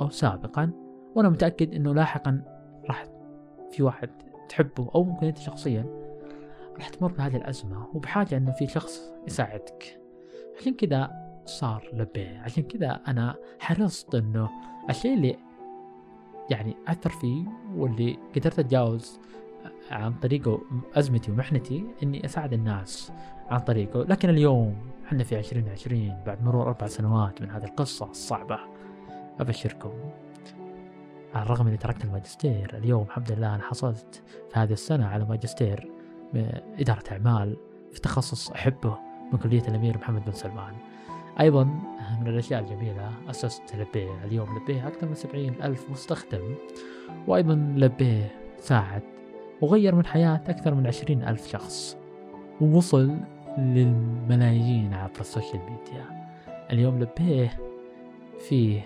أو 0.00 0.10
سابقا. 0.10 0.70
وأنا 1.14 1.28
متأكد 1.28 1.74
أنه 1.74 1.94
لاحقا 1.94 2.42
راح 2.84 3.06
في 3.70 3.82
واحد 3.82 4.10
تحبه 4.48 4.90
أو 4.94 5.04
ممكن 5.04 5.26
أنت 5.26 5.38
شخصيا 5.38 5.86
راح 6.76 6.88
تمر 6.88 7.12
بهذه 7.12 7.36
الأزمة. 7.36 7.86
وبحاجة 7.94 8.36
أنه 8.36 8.52
في 8.52 8.66
شخص 8.66 9.12
يساعدك. 9.26 10.00
عشان 10.58 10.74
كذا 10.74 11.27
صار 11.48 11.90
لبيه 11.92 12.38
عشان 12.44 12.62
كذا 12.62 13.00
أنا 13.08 13.36
حرصت 13.58 14.14
أنه 14.14 14.50
الشيء 14.90 15.14
اللي 15.14 15.36
يعني 16.50 16.76
أثر 16.88 17.10
فيه 17.10 17.44
واللي 17.76 18.18
قدرت 18.36 18.58
أتجاوز 18.58 19.20
عن 19.90 20.12
طريقه 20.14 20.60
أزمتي 20.94 21.30
ومحنتي 21.30 21.84
إني 22.02 22.24
أساعد 22.24 22.52
الناس 22.52 23.12
عن 23.50 23.58
طريقه. 23.58 24.02
لكن 24.02 24.28
اليوم 24.28 24.76
إحنا 25.06 25.24
في 25.24 25.36
عشرين 25.36 25.68
عشرين 25.68 26.16
بعد 26.26 26.42
مرور 26.44 26.66
أربع 26.66 26.86
سنوات 26.86 27.42
من 27.42 27.50
هذه 27.50 27.64
القصة 27.64 28.10
الصعبة 28.10 28.58
أبشركم. 29.40 29.92
على 31.34 31.44
الرغم 31.44 31.66
إني 31.66 31.76
تركت 31.76 32.04
الماجستير 32.04 32.78
اليوم 32.78 33.02
الحمد 33.02 33.32
لله 33.32 33.54
أنا 33.54 33.62
حصلت 33.62 34.22
في 34.52 34.58
هذه 34.58 34.72
السنة 34.72 35.06
على 35.06 35.24
ماجستير 35.24 35.90
إدارة 36.78 37.04
أعمال 37.12 37.56
في 37.92 38.00
تخصص 38.00 38.50
أحبه 38.50 38.98
من 39.32 39.38
كلية 39.38 39.62
الأمير 39.68 39.98
محمد 39.98 40.24
بن 40.24 40.32
سلمان. 40.32 40.74
أيضا 41.40 41.64
من 42.20 42.26
الأشياء 42.26 42.60
الجميلة 42.60 43.12
أسست 43.30 43.76
لبيه 43.76 44.24
اليوم 44.24 44.58
لبيه 44.58 44.88
أكثر 44.88 45.08
من 45.08 45.14
سبعين 45.14 45.54
ألف 45.62 45.90
مستخدم 45.90 46.54
وأيضا 47.26 47.54
لبيه 47.76 48.30
ساعد 48.58 49.02
وغير 49.60 49.94
من 49.94 50.06
حياة 50.06 50.40
أكثر 50.48 50.74
من 50.74 50.86
عشرين 50.86 51.22
ألف 51.22 51.48
شخص 51.48 51.96
ووصل 52.60 53.16
للملايين 53.58 54.94
عبر 54.94 55.20
ال 55.20 55.26
social 55.26 55.60
media. 55.60 56.28
اليوم 56.72 56.98
لبيه 56.98 57.58
فيه 58.48 58.80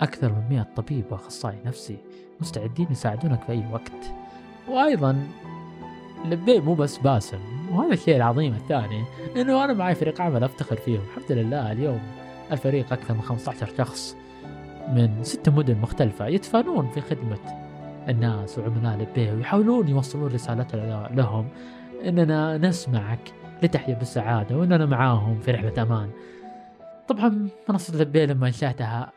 أكثر 0.00 0.32
من 0.32 0.42
مئة 0.50 0.66
طبيب 0.76 1.04
وأخصائي 1.10 1.58
نفسي 1.64 1.96
مستعدين 2.40 2.86
يساعدونك 2.90 3.42
في 3.42 3.52
أي 3.52 3.64
وقت. 3.72 4.14
وأيضا 4.68 5.26
لبيه 6.24 6.60
مو 6.60 6.74
بس 6.74 6.98
باسم 6.98 7.38
وهذا 7.72 7.92
الشيء 7.92 8.16
العظيم 8.16 8.54
الثاني 8.54 9.04
إنه 9.36 9.64
أنا 9.64 9.72
معي 9.72 9.94
فريق 9.94 10.20
عمل 10.20 10.44
أفتخر 10.44 10.76
فيهم. 10.76 11.00
الحمد 11.10 11.32
لله 11.32 11.72
اليوم 11.72 12.00
الفريق 12.52 12.92
أكثر 12.92 13.14
من 13.14 13.22
15 13.22 13.66
شخص 13.78 14.16
من 14.88 15.22
ست 15.22 15.48
مدن 15.48 15.78
مختلفة 15.78 16.26
يتفانون 16.26 16.88
في 16.90 17.00
خدمة 17.00 17.38
الناس 18.08 18.58
وعملاء 18.58 18.98
لبيه 18.98 19.32
ويحاولون 19.32 19.88
يوصلون 19.88 20.32
رسالتنا 20.32 21.10
لهم. 21.14 21.48
إننا 22.04 22.58
نسمعك 22.58 23.32
لتحيا 23.62 23.94
بالسعادة 23.94 24.56
وإننا 24.56 24.86
معاهم 24.86 25.38
في 25.38 25.50
رحلة 25.50 25.82
أمان. 25.82 26.10
طبعا 27.08 27.48
منصة 27.68 28.00
لبيه 28.00 28.24
لما 28.24 28.46
انشأتها 28.46 29.12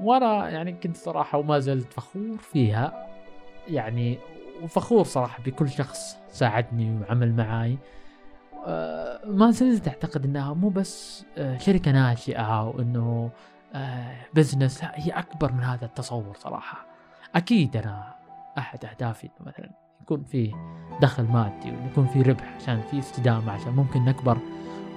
وأنا 0.00 0.50
يعني 0.50 0.72
كنت 0.72 0.96
صراحة 0.96 1.38
وما 1.38 1.58
زلت 1.58 1.92
فخور 1.92 2.36
فيها. 2.52 3.06
يعني 3.68 4.18
وفخور 4.62 5.04
صراحة 5.04 5.42
بكل 5.42 5.68
شخص 5.68 6.16
ساعدني 6.28 7.00
وعمل 7.00 7.34
معاي. 7.36 7.78
آه، 8.66 9.20
ما 9.26 9.50
زلت 9.50 9.88
أعتقد 9.88 10.24
إنها 10.24 10.54
مو 10.54 10.68
بس 10.68 11.24
آه، 11.38 11.58
شركة 11.58 11.90
ناشئة 11.90 12.68
وإنه 12.68 13.30
بزنس 14.34 14.84
لا 14.84 14.92
هي 14.94 15.10
أكبر 15.10 15.52
من 15.52 15.62
هذا 15.62 15.84
التصور 15.84 16.36
صراحة. 16.38 16.86
أكيد 17.34 17.76
أنا 17.76 18.14
أحد 18.58 18.84
أهدافي 18.84 19.28
مثلا 19.40 19.70
يكون 20.02 20.24
فيه 20.24 20.52
دخل 21.00 21.22
مادي 21.24 21.70
ويكون 21.70 22.06
فيه 22.06 22.22
ربح 22.22 22.56
عشان 22.56 22.82
فيه 22.90 22.98
استدامة 22.98 23.52
عشان 23.52 23.72
ممكن 23.72 24.04
نكبر 24.04 24.38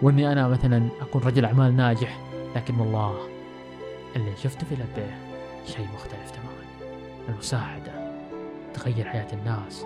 وإني 0.01 0.31
أنا 0.31 0.47
مثلا 0.47 0.89
أكون 1.01 1.21
رجل 1.21 1.45
أعمال 1.45 1.75
ناجح. 1.75 2.19
لكن 2.55 2.79
والله 2.79 3.15
اللي 4.15 4.35
شفته 4.35 4.65
في 4.65 4.75
لبيه 4.75 5.17
شيء 5.65 5.87
مختلف 5.93 6.31
تماما. 6.31 6.91
المساعدة. 7.29 8.04
تغير 8.75 9.05
حياة 9.05 9.27
الناس. 9.33 9.85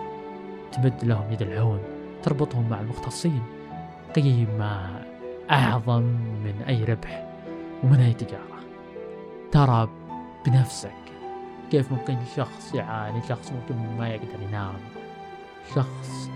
تمد 0.72 1.04
لهم 1.04 1.32
يد 1.32 1.42
العون 1.42 1.80
تربطهم 2.22 2.68
مع 2.70 2.80
المختصين. 2.80 3.42
قيمة 4.16 5.02
أعظم 5.50 6.02
من 6.44 6.64
أي 6.68 6.84
ربح 6.84 7.26
ومن 7.84 8.00
أي 8.00 8.12
تجارة. 8.12 8.60
ترى 9.52 9.88
بنفسك 10.46 10.90
كيف 11.70 11.92
ممكن 11.92 12.16
شخص 12.36 12.74
يعاني 12.74 13.22
شخص 13.28 13.52
ممكن 13.52 13.96
ما 13.98 14.08
يقدر 14.08 14.42
ينام. 14.48 14.74
شخص 15.74 16.30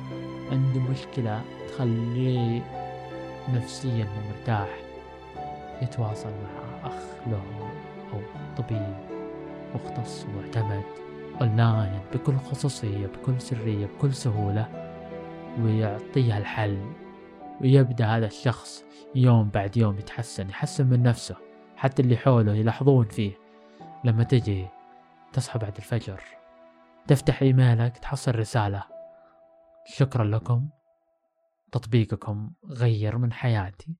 عنده 0.52 0.80
مشكلة 0.80 1.42
تخليه 1.68 2.62
نفسيا 3.54 4.06
مرتاح 4.28 4.68
يتواصل 5.82 6.28
مع 6.28 6.88
أخ 6.88 7.02
له 7.26 7.42
أو 8.12 8.20
طبيب 8.56 8.94
مختص 9.74 10.26
ومعتمد 10.26 11.03
أونلاين 11.40 12.00
بكل 12.12 12.36
خصوصية 12.36 13.06
بكل 13.06 13.40
سرية 13.40 13.86
بكل 13.86 14.14
سهولة. 14.14 14.68
ويعطيها 15.60 16.38
الحل. 16.38 16.92
ويبدأ 17.60 18.06
هذا 18.06 18.26
الشخص 18.26 18.84
يوم 19.14 19.48
بعد 19.48 19.76
يوم 19.76 19.98
يتحسن 19.98 20.48
يحسن 20.48 20.86
من 20.86 21.02
نفسه. 21.02 21.36
حتى 21.76 22.02
اللي 22.02 22.16
حوله 22.16 22.54
يلاحظون 22.54 23.04
فيه. 23.04 23.32
لما 24.04 24.24
تجي 24.24 24.66
تصحى 25.32 25.58
بعد 25.58 25.76
الفجر. 25.76 26.20
تفتح 27.06 27.42
إيميلك 27.42 27.98
تحصل 27.98 28.38
رسالة. 28.38 28.84
شكرا 29.86 30.24
لكم. 30.24 30.68
تطبيقكم 31.72 32.50
غير 32.70 33.18
من 33.18 33.32
حياتي. 33.32 33.96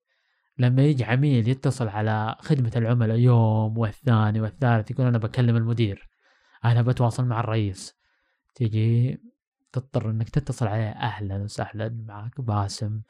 لما 0.59 0.83
يجي 0.83 1.05
عميل 1.05 1.49
يتصل 1.49 1.89
على 1.89 2.37
خدمة 2.39 2.73
العملاء 2.77 3.19
يوم 3.19 3.79
والثاني 3.79 4.41
والثالث 4.41 4.91
يقول 4.91 5.07
أنا 5.07 5.19
بكلم 5.19 5.57
المدير. 5.57 6.14
أنا 6.65 6.83
بتواصل 6.83 7.25
مع 7.25 7.41
الرئيس. 7.41 7.95
تجي 8.55 9.19
تضطر 9.73 10.11
إنك 10.11 10.29
تتصل 10.29 10.67
عليه. 10.67 10.91
أهلا 10.91 11.43
وسهلا 11.43 11.89
معك 11.89 12.41
باسم 12.41 13.03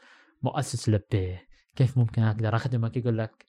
مؤسس 0.42 0.88
لبيه 0.88 1.46
كيف 1.76 1.98
ممكن 1.98 2.22
أقدر 2.22 2.56
أخدمك؟ 2.56 2.96
يقول 2.96 3.18
لك 3.18 3.46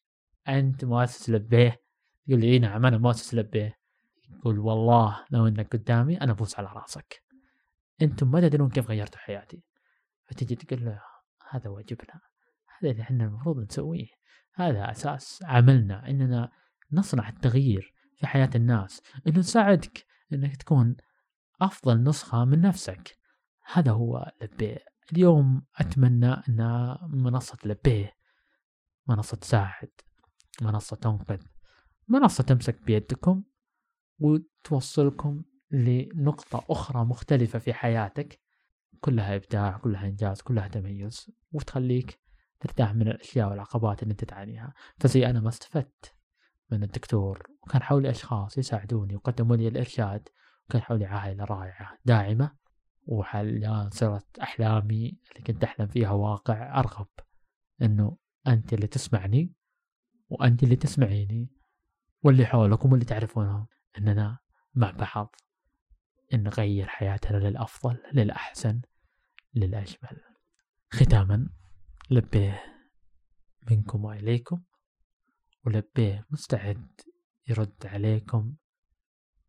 أنت 0.47 0.85
مؤسس 0.85 1.29
لبيه 1.29 1.81
يقول 2.27 2.41
لي 2.41 2.59
نعم 2.59 2.85
أنا 2.85 2.97
مؤسس 2.97 3.33
لبيه 3.33 3.77
يقول 4.29 4.59
والله 4.59 5.25
لو 5.31 5.47
إنك 5.47 5.75
قدامي 5.75 6.21
أنا 6.21 6.31
ابوس 6.31 6.59
على 6.59 6.67
رأسك. 6.67 7.23
أنتم 8.01 8.31
ما 8.31 8.41
تدرون 8.41 8.69
كيف 8.69 8.89
غيرتوا 8.89 9.19
حياتي. 9.19 9.63
فتجي 10.25 10.55
تقول 10.55 10.85
له 10.85 11.01
هذا 11.49 11.69
واجبنا. 11.69 12.21
هذا 12.79 12.91
اللي 12.91 13.01
إحنا 13.01 13.25
المفروض 13.25 13.59
نسويه. 13.59 14.07
هذا 14.53 14.91
أساس 14.91 15.43
عملنا 15.43 16.09
إننا 16.09 16.51
نصنع 16.91 17.29
التغيير. 17.29 17.93
في 18.15 18.27
حياة 18.27 18.49
الناس 18.55 19.01
إنه 19.27 19.39
نساعدك 19.39 20.05
إنك 20.33 20.55
تكون 20.55 20.95
أفضل 21.61 22.03
نسخة 22.03 22.45
من 22.45 22.61
نفسك. 22.61 23.17
هذا 23.73 23.91
هو 23.91 24.31
لبيه 24.41 24.85
اليوم 25.13 25.65
أتمنى 25.75 26.31
إن 26.31 26.97
منصة 27.01 27.57
لبيه 27.65 28.13
منصة 29.07 29.37
تساعد 29.37 29.91
منصة 30.61 30.95
تنقذ 30.95 31.41
منصة 32.07 32.43
تمسك 32.43 32.81
بيدكم 32.81 33.43
وتوصلكم 34.19 35.43
لنقطة 35.71 36.65
أخرى 36.69 37.05
مختلفة 37.05 37.59
في 37.59 37.73
حياتك. 37.73 38.41
كلها 38.99 39.35
إبداع 39.35 39.77
كلها 39.77 40.07
إنجاز 40.07 40.41
كلها 40.41 40.67
تميز 40.67 41.31
وتخليك 41.51 42.19
ترتاح 42.59 42.95
من 42.95 43.07
الأشياء 43.07 43.49
والعقبات 43.49 44.03
اللي 44.03 44.11
أنت 44.11 44.23
تعانيها. 44.23 44.73
فزي 44.99 45.25
أنا 45.25 45.39
ما 45.39 45.49
استفدت. 45.49 46.14
من 46.71 46.83
الدكتور 46.83 47.43
وكان 47.63 47.83
حولي 47.83 48.09
أشخاص 48.09 48.57
يساعدوني 48.57 49.15
وقدموا 49.15 49.55
لي 49.55 49.67
الإرشاد 49.67 50.29
وكان 50.65 50.81
حولي 50.81 51.05
عائلة 51.05 51.43
رائعة 51.43 51.97
داعمة 52.05 52.55
وحاليا 53.05 53.89
صرت 53.93 54.39
أحلامي 54.39 55.19
اللي 55.31 55.43
كنت 55.47 55.63
أحلم 55.63 55.87
فيها 55.87 56.11
واقع 56.11 56.79
أرغب 56.79 57.07
إنه 57.81 58.17
أنت 58.47 58.73
اللي 58.73 58.87
تسمعني 58.87 59.53
وأنت 60.29 60.63
اللي 60.63 60.75
تسمعيني 60.75 61.51
واللي 62.23 62.45
حولكم 62.45 62.91
واللي 62.91 63.05
تعرفونهم 63.05 63.67
إننا 63.97 64.37
مع 64.75 64.91
بعض 64.91 65.35
نغير 66.33 66.87
حياتنا 66.87 67.37
للأفضل 67.37 67.97
للأحسن 68.13 68.81
للأجمل. 69.53 70.21
ختاما 70.91 71.49
لبيه 72.09 72.63
منكم 73.71 74.05
وإليكم. 74.05 74.61
ولبيه 75.65 76.25
مستعد 76.29 77.01
يرد 77.47 77.85
عليكم 77.85 78.55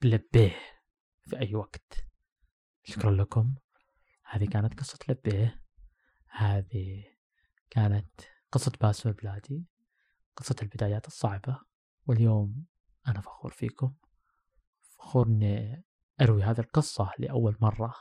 بلبيه 0.02 0.56
في 1.20 1.38
أي 1.38 1.54
وقت. 1.54 2.06
شكرا 2.84 3.10
لكم. 3.10 3.54
هذه 4.24 4.44
كانت 4.48 4.80
قصة 4.80 4.98
لبيه. 5.08 5.62
هذه 6.28 7.04
كانت 7.70 8.20
قصة 8.52 8.72
باسم 8.80 9.08
البلادي 9.08 9.64
قصة 10.36 10.56
البدايات 10.62 11.06
الصعبة 11.06 11.60
واليوم 12.06 12.64
أنا 13.08 13.20
فخور 13.20 13.50
فيكم. 13.50 13.94
فخور 14.80 15.26
إني 15.26 15.84
أروي 16.20 16.42
هذه 16.42 16.60
القصة 16.60 17.10
لأول 17.18 17.56
مرة. 17.60 17.94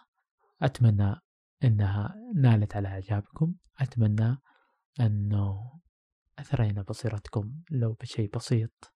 أتمنى 0.62 1.16
أنها 1.64 2.16
نالت 2.36 2.76
على 2.76 2.88
إعجابكم. 2.88 3.56
أتمنى 3.80 4.38
أنه 5.00 5.82
أثرينا 6.40 6.82
بصيرتكم 6.82 7.52
لو 7.72 7.94
بشيء 7.94 8.30
بسيط. 8.36 8.94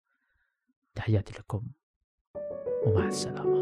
تحياتي 0.95 1.39
لكم 1.39 1.63
ومع 2.87 3.07
السلامة. 3.07 3.59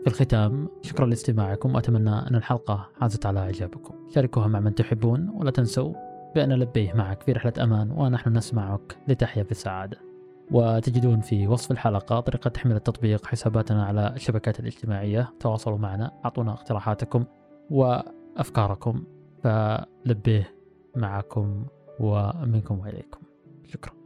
في 0.00 0.10
الختام 0.10 0.68
شكرا 0.82 1.06
لاستماعكم 1.06 1.74
وأتمنى 1.74 2.10
أن 2.10 2.34
الحلقة 2.34 2.90
حازت 3.00 3.26
على 3.26 3.40
إعجابكم. 3.40 4.08
شاركوها 4.08 4.46
مع 4.46 4.60
من 4.60 4.74
تحبون 4.74 5.28
ولا 5.28 5.50
تنسوا 5.50 5.94
بأن 6.34 6.48
نلبيه 6.48 6.92
معك 6.92 7.22
في 7.22 7.32
رحلة 7.32 7.52
أمان 7.62 7.90
ونحن 7.90 8.36
نسمعك 8.36 8.98
لتحيا 9.08 9.42
بالسعادة. 9.42 10.03
وتجدون 10.50 11.20
في 11.20 11.46
وصف 11.46 11.70
الحلقة 11.70 12.20
طريقة 12.20 12.48
تحميل 12.48 12.76
التطبيق 12.76 13.26
حساباتنا 13.26 13.84
على 13.84 14.12
الشبكات 14.16 14.60
الاجتماعية. 14.60 15.32
تواصلوا 15.40 15.78
معنا 15.78 16.12
أعطونا 16.24 16.52
اقتراحاتكم 16.52 17.24
وأفكاركم 17.70 19.04
فلبيه 19.42 20.54
معكم 20.96 21.66
ومنكم 22.00 22.80
وإليكم. 22.80 23.20
شكرا. 23.64 24.03